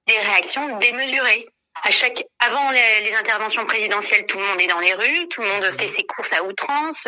des 0.08 0.20
réactions 0.20 0.80
démesurées. 0.80 1.46
À 1.86 1.92
chaque, 1.92 2.26
avant 2.40 2.72
les, 2.72 3.16
interventions 3.16 3.66
présidentielles, 3.66 4.26
tout 4.26 4.38
le 4.38 4.46
monde 4.46 4.60
est 4.60 4.68
dans 4.68 4.82
les 4.82 4.94
rues, 4.94 5.28
tout 5.30 5.42
le 5.42 5.48
monde 5.48 5.64
fait 5.72 5.88
ses 5.88 6.04
courses 6.04 6.34
à 6.34 6.44
outrance, 6.44 7.08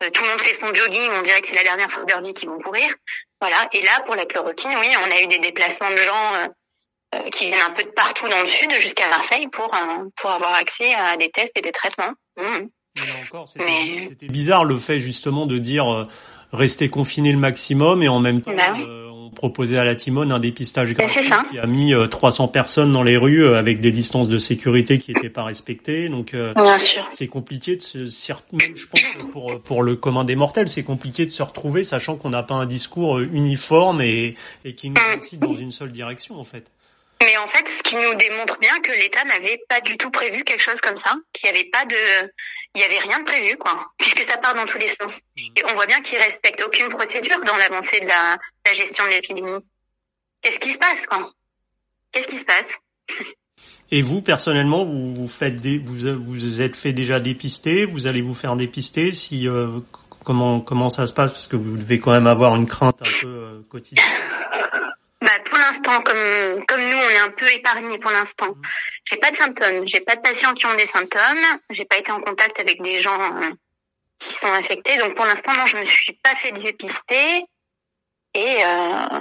tout 0.00 0.22
le 0.22 0.30
monde 0.30 0.40
fait 0.40 0.54
son 0.54 0.72
jogging, 0.72 1.10
on 1.12 1.22
dirait 1.22 1.40
que 1.42 1.48
c'est 1.48 1.56
la 1.56 1.62
dernière 1.62 1.90
fois 1.90 2.04
de 2.04 2.12
leur 2.12 2.22
vie 2.22 2.32
qu'ils 2.32 2.48
vont 2.48 2.58
courir. 2.58 2.88
Voilà. 3.40 3.68
Et 3.72 3.82
là, 3.82 4.00
pour 4.06 4.16
la 4.16 4.26
chloroquine, 4.26 4.72
oui, 4.80 4.88
on 5.04 5.10
a 5.10 5.22
eu 5.22 5.26
des 5.26 5.38
déplacements 5.38 5.90
de 5.90 5.96
gens 5.96 6.34
euh, 7.14 7.30
qui 7.30 7.46
viennent 7.46 7.60
un 7.68 7.72
peu 7.72 7.82
de 7.82 7.90
partout 7.90 8.28
dans 8.28 8.40
le 8.40 8.46
sud 8.46 8.70
jusqu'à 8.72 9.08
Marseille 9.08 9.46
pour 9.52 9.70
pour 10.16 10.30
avoir 10.30 10.54
accès 10.54 10.94
à 10.94 11.16
des 11.16 11.30
tests 11.30 11.52
et 11.56 11.62
des 11.62 11.72
traitements. 11.72 12.12
Mmh. 12.36 12.68
Mais 12.96 13.22
encore, 13.24 13.48
c'était 13.48 14.26
bizarre 14.26 14.64
le 14.64 14.76
fait 14.78 14.98
justement 14.98 15.46
de 15.46 15.58
dire 15.58 15.92
euh, 15.92 16.06
rester 16.52 16.88
confiné 16.88 17.32
le 17.32 17.38
maximum 17.38 18.02
et 18.02 18.08
en 18.08 18.20
même 18.20 18.42
temps 18.42 18.54
bah 18.54 18.72
euh, 18.78 19.09
on 19.42 19.48
proposait 19.48 19.78
à 19.78 19.84
la 19.84 19.96
Timone 19.96 20.32
un 20.32 20.38
dépistage 20.38 20.92
gratuit 20.94 21.30
qui 21.50 21.58
a 21.58 21.66
mis 21.66 21.94
300 22.10 22.44
euh, 22.44 22.46
personnes 22.48 22.92
dans 22.92 23.02
les 23.02 23.16
rues 23.16 23.46
avec 23.54 23.80
des 23.80 23.92
distances 23.92 24.28
de 24.28 24.38
sécurité 24.38 24.98
qui 24.98 25.14
n'étaient 25.14 25.30
pas 25.30 25.44
respectées. 25.44 26.08
Donc 26.08 26.36
c'est 27.08 27.28
compliqué 27.28 27.76
de 27.76 27.82
se 27.82 28.04
je 28.04 28.86
pense 28.86 29.00
pour 29.32 29.60
pour 29.62 29.82
le 29.82 29.96
commun 29.96 30.24
des 30.24 30.36
mortels, 30.36 30.68
c'est 30.68 30.82
compliqué 30.82 31.24
de 31.24 31.30
se 31.30 31.42
retrouver 31.42 31.82
sachant 31.82 32.16
qu'on 32.16 32.30
n'a 32.30 32.42
pas 32.42 32.54
un 32.54 32.66
discours 32.66 33.20
uniforme 33.20 34.02
et 34.02 34.34
et 34.64 34.74
qui 34.74 34.90
nous 34.90 35.00
incite 35.16 35.40
dans 35.40 35.54
une 35.54 35.70
seule 35.72 35.92
direction 35.92 36.38
en 36.38 36.44
fait. 36.44 36.70
Mais 37.22 37.36
en 37.36 37.46
fait, 37.48 37.69
qui 37.90 37.96
nous 37.96 38.14
démontre 38.14 38.56
bien 38.60 38.78
que 38.80 38.92
l'État 38.92 39.24
n'avait 39.24 39.60
pas 39.68 39.80
du 39.80 39.96
tout 39.96 40.12
prévu 40.12 40.44
quelque 40.44 40.62
chose 40.62 40.80
comme 40.80 40.96
ça, 40.96 41.12
qu'il 41.32 41.50
n'y 41.50 41.58
avait 41.58 41.68
pas 41.70 41.84
de, 41.84 41.96
il 42.76 42.78
n'y 42.78 42.84
avait 42.84 43.00
rien 43.00 43.18
de 43.18 43.24
prévu, 43.24 43.56
quoi, 43.56 43.90
puisque 43.98 44.22
ça 44.22 44.38
part 44.38 44.54
dans 44.54 44.64
tous 44.64 44.78
les 44.78 44.86
sens. 44.86 45.20
Mmh. 45.36 45.40
Et 45.56 45.64
on 45.68 45.74
voit 45.74 45.86
bien 45.86 46.00
qu'ils 46.00 46.18
respectent 46.18 46.62
aucune 46.64 46.88
procédure 46.88 47.40
dans 47.44 47.56
l'avancée 47.56 47.98
de 48.00 48.06
la, 48.06 48.38
la 48.64 48.74
gestion 48.74 49.04
de 49.06 49.10
l'épidémie. 49.10 49.60
Qu'est-ce 50.40 50.58
qui 50.58 50.72
se 50.72 50.78
passe, 50.78 51.04
quoi? 51.06 51.32
Qu'est-ce 52.12 52.28
qui 52.28 52.38
se 52.38 52.44
passe? 52.44 53.24
Et 53.90 54.02
vous, 54.02 54.22
personnellement, 54.22 54.84
vous 54.84 55.12
vous 55.12 55.28
faites 55.28 55.56
des, 55.56 55.76
vous 55.76 56.22
vous 56.22 56.60
êtes 56.60 56.76
fait 56.76 56.92
déjà 56.92 57.18
dépister, 57.18 57.86
vous 57.86 58.06
allez 58.06 58.22
vous 58.22 58.34
faire 58.34 58.54
dépister? 58.54 59.10
Si 59.10 59.48
euh, 59.48 59.80
comment 60.24 60.60
comment 60.60 60.90
ça 60.90 61.08
se 61.08 61.12
passe? 61.12 61.32
Parce 61.32 61.48
que 61.48 61.56
vous 61.56 61.76
devez 61.76 61.98
quand 61.98 62.12
même 62.12 62.28
avoir 62.28 62.54
une 62.54 62.68
crainte 62.68 63.02
un 63.02 63.20
peu 63.20 63.26
euh, 63.26 63.60
quotidienne. 63.68 64.06
L'instant, 65.90 66.02
comme 66.02 66.64
comme 66.66 66.84
nous, 66.84 66.96
on 66.96 67.08
est 67.08 67.18
un 67.18 67.30
peu 67.30 67.50
épargnés 67.52 67.98
pour 67.98 68.10
l'instant. 68.10 68.54
J'ai 69.04 69.16
pas 69.16 69.30
de 69.30 69.36
symptômes. 69.36 69.86
J'ai 69.86 70.00
pas 70.00 70.16
de 70.16 70.20
patients 70.20 70.54
qui 70.54 70.66
ont 70.66 70.74
des 70.74 70.86
symptômes. 70.86 71.44
J'ai 71.70 71.84
pas 71.84 71.98
été 71.98 72.12
en 72.12 72.20
contact 72.20 72.58
avec 72.60 72.80
des 72.82 73.00
gens 73.00 73.20
euh, 73.20 73.50
qui 74.18 74.34
sont 74.34 74.46
infectés. 74.46 74.96
Donc 74.98 75.14
pour 75.14 75.24
l'instant, 75.24 75.52
non, 75.54 75.66
je 75.66 75.78
me 75.78 75.84
suis 75.84 76.12
pas 76.22 76.34
fait 76.36 76.52
dépister. 76.52 77.44
Et 78.34 78.64
euh, 78.64 79.18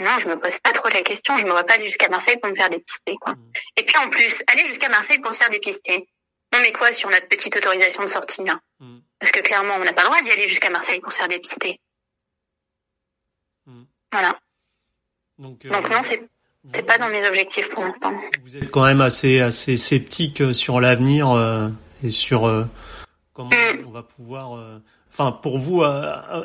non, 0.00 0.18
je 0.18 0.28
me 0.28 0.36
pose 0.38 0.58
pas 0.58 0.72
trop 0.72 0.88
la 0.88 1.02
question. 1.02 1.38
Je 1.38 1.44
me 1.44 1.50
vois 1.50 1.64
pas 1.64 1.74
aller 1.74 1.86
jusqu'à 1.86 2.08
Marseille 2.08 2.38
pour 2.38 2.50
me 2.50 2.56
faire 2.56 2.70
dépister, 2.70 3.16
quoi. 3.20 3.34
Mmh. 3.34 3.52
Et 3.76 3.84
puis 3.84 3.96
en 3.98 4.10
plus, 4.10 4.42
aller 4.48 4.66
jusqu'à 4.66 4.88
Marseille 4.88 5.20
pour 5.20 5.32
se 5.32 5.38
faire 5.38 5.50
dépister. 5.50 6.08
Non 6.52 6.60
mais 6.60 6.72
quoi 6.72 6.92
sur 6.92 7.08
notre 7.08 7.28
petite 7.28 7.56
autorisation 7.56 8.02
de 8.02 8.08
sortie 8.08 8.44
là? 8.44 8.58
Mmh. 8.80 8.98
Parce 9.20 9.30
que 9.30 9.40
clairement, 9.40 9.74
on 9.76 9.84
n'a 9.84 9.92
pas 9.92 10.02
le 10.02 10.08
droit 10.08 10.20
d'y 10.20 10.32
aller 10.32 10.48
jusqu'à 10.48 10.70
Marseille 10.70 11.00
pour 11.00 11.12
se 11.12 11.18
faire 11.18 11.28
dépister. 11.28 11.80
Voilà. 14.12 14.38
Donc, 15.38 15.64
euh, 15.64 15.70
non, 15.70 16.02
c'est 16.02 16.22
c'est 16.64 16.82
pas 16.82 16.96
dans 16.96 17.08
mes 17.08 17.26
objectifs 17.26 17.68
pour 17.70 17.84
l'instant. 17.84 18.12
Vous 18.44 18.56
êtes 18.56 18.70
quand 18.70 18.84
même 18.84 19.00
assez 19.00 19.40
assez 19.40 19.76
sceptique 19.76 20.40
euh, 20.40 20.52
sur 20.52 20.80
l'avenir 20.80 21.30
euh, 21.30 21.68
et 22.04 22.10
sur 22.10 22.42
comment 23.32 23.50
mm. 23.50 23.86
on 23.86 23.90
va 23.90 24.02
pouvoir. 24.02 24.80
Enfin, 25.10 25.30
pour 25.32 25.58
vous, 25.58 25.82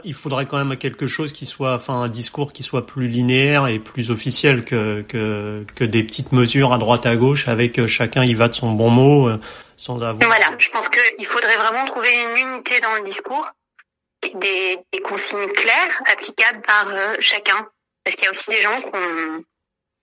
il 0.03 0.13
faudrait 0.13 0.45
quand 0.45 0.63
même 0.63 0.77
quelque 0.77 1.07
chose 1.07 1.31
qui 1.31 1.45
soit, 1.45 1.75
enfin, 1.75 2.01
un 2.01 2.09
discours 2.09 2.51
qui 2.51 2.63
soit 2.63 2.85
plus 2.85 3.07
linéaire 3.07 3.67
et 3.67 3.79
plus 3.79 4.11
officiel 4.11 4.65
que 4.65 5.03
que, 5.03 5.65
que 5.75 5.83
des 5.85 6.03
petites 6.03 6.31
mesures 6.31 6.73
à 6.73 6.77
droite 6.77 7.05
à 7.05 7.15
gauche 7.15 7.47
avec 7.47 7.85
chacun 7.85 8.25
y 8.25 8.33
va 8.33 8.49
de 8.49 8.55
son 8.55 8.71
bon 8.71 8.89
mot 8.89 9.29
sans 9.77 10.03
avoir. 10.03 10.27
Voilà, 10.27 10.53
je 10.57 10.69
pense 10.69 10.89
qu'il 10.89 11.25
faudrait 11.25 11.55
vraiment 11.55 11.85
trouver 11.85 12.09
une 12.13 12.49
unité 12.49 12.81
dans 12.81 12.95
le 12.95 13.03
discours, 13.03 13.47
des, 14.23 14.79
des 14.91 14.99
consignes 14.99 15.47
claires 15.53 16.01
applicables 16.11 16.61
par 16.61 16.87
chacun 17.19 17.67
parce 18.07 18.15
qu'il 18.15 18.23
y 18.23 18.27
a 18.27 18.31
aussi 18.31 18.49
des 18.51 18.61
gens 18.61 18.79
qui 18.79 18.87
ont, 18.87 19.43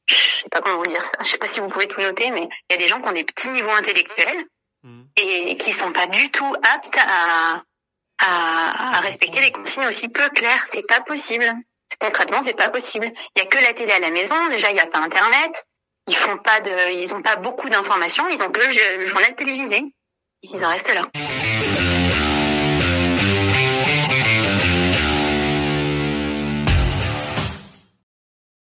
je 0.07 0.15
sais 0.15 0.49
pas 0.51 0.61
comment 0.61 0.77
vous 0.77 0.87
dire 0.87 1.03
ça, 1.03 1.13
je 1.21 1.25
sais 1.25 1.39
pas 1.39 1.47
si 1.47 1.61
vous 1.61 1.69
pouvez 1.69 1.89
tout 1.89 2.03
noter, 2.03 2.31
mais 2.31 2.43
il 2.69 2.73
y 2.73 2.75
a 2.75 2.77
des 2.77 2.87
gens 2.87 3.01
qui 3.01 3.09
ont 3.09 3.13
des 3.13 3.25
petits 3.25 3.49
niveaux 3.49 3.71
intellectuels 3.71 4.45
mmh. 4.83 5.03
et 5.17 5.57
qui 5.57 5.73
sont 5.73 5.91
pas 5.91 6.07
du 6.07 6.31
tout 6.31 6.55
aptes 6.63 6.99
à, 6.99 7.63
à, 8.19 9.01
respecter 9.01 9.41
les 9.41 9.53
consignes 9.53 9.87
aussi 9.87 10.09
peu 10.11 10.29
claires. 10.31 10.67
C'est 10.71 10.87
pas 10.87 11.01
possible. 11.01 11.51
Concrètement, 11.99 12.43
c'est 12.45 12.53
pas 12.53 12.69
possible. 12.69 13.11
Il 13.37 13.39
y 13.39 13.43
a 13.43 13.47
que 13.47 13.59
la 13.59 13.73
télé 13.73 13.93
à 13.93 14.01
la 14.01 14.11
maison. 14.11 14.49
Déjà, 14.49 14.69
il 14.69 14.75
n'y 14.75 14.81
a 14.81 14.87
pas 14.87 14.99
Internet. 14.99 15.67
Ils 16.07 16.17
font 16.17 16.37
pas 16.37 16.61
de, 16.61 16.93
ils 16.93 17.15
ont 17.15 17.23
pas 17.23 17.37
beaucoup 17.37 17.71
d'informations. 17.71 18.29
Ils 18.29 18.43
ont 18.43 18.51
que 18.51 18.61
le 18.61 19.07
journal 19.07 19.35
télévisé. 19.35 19.83
Ils 20.43 20.63
en 20.63 20.69
restent 20.69 20.93
là. 20.93 21.34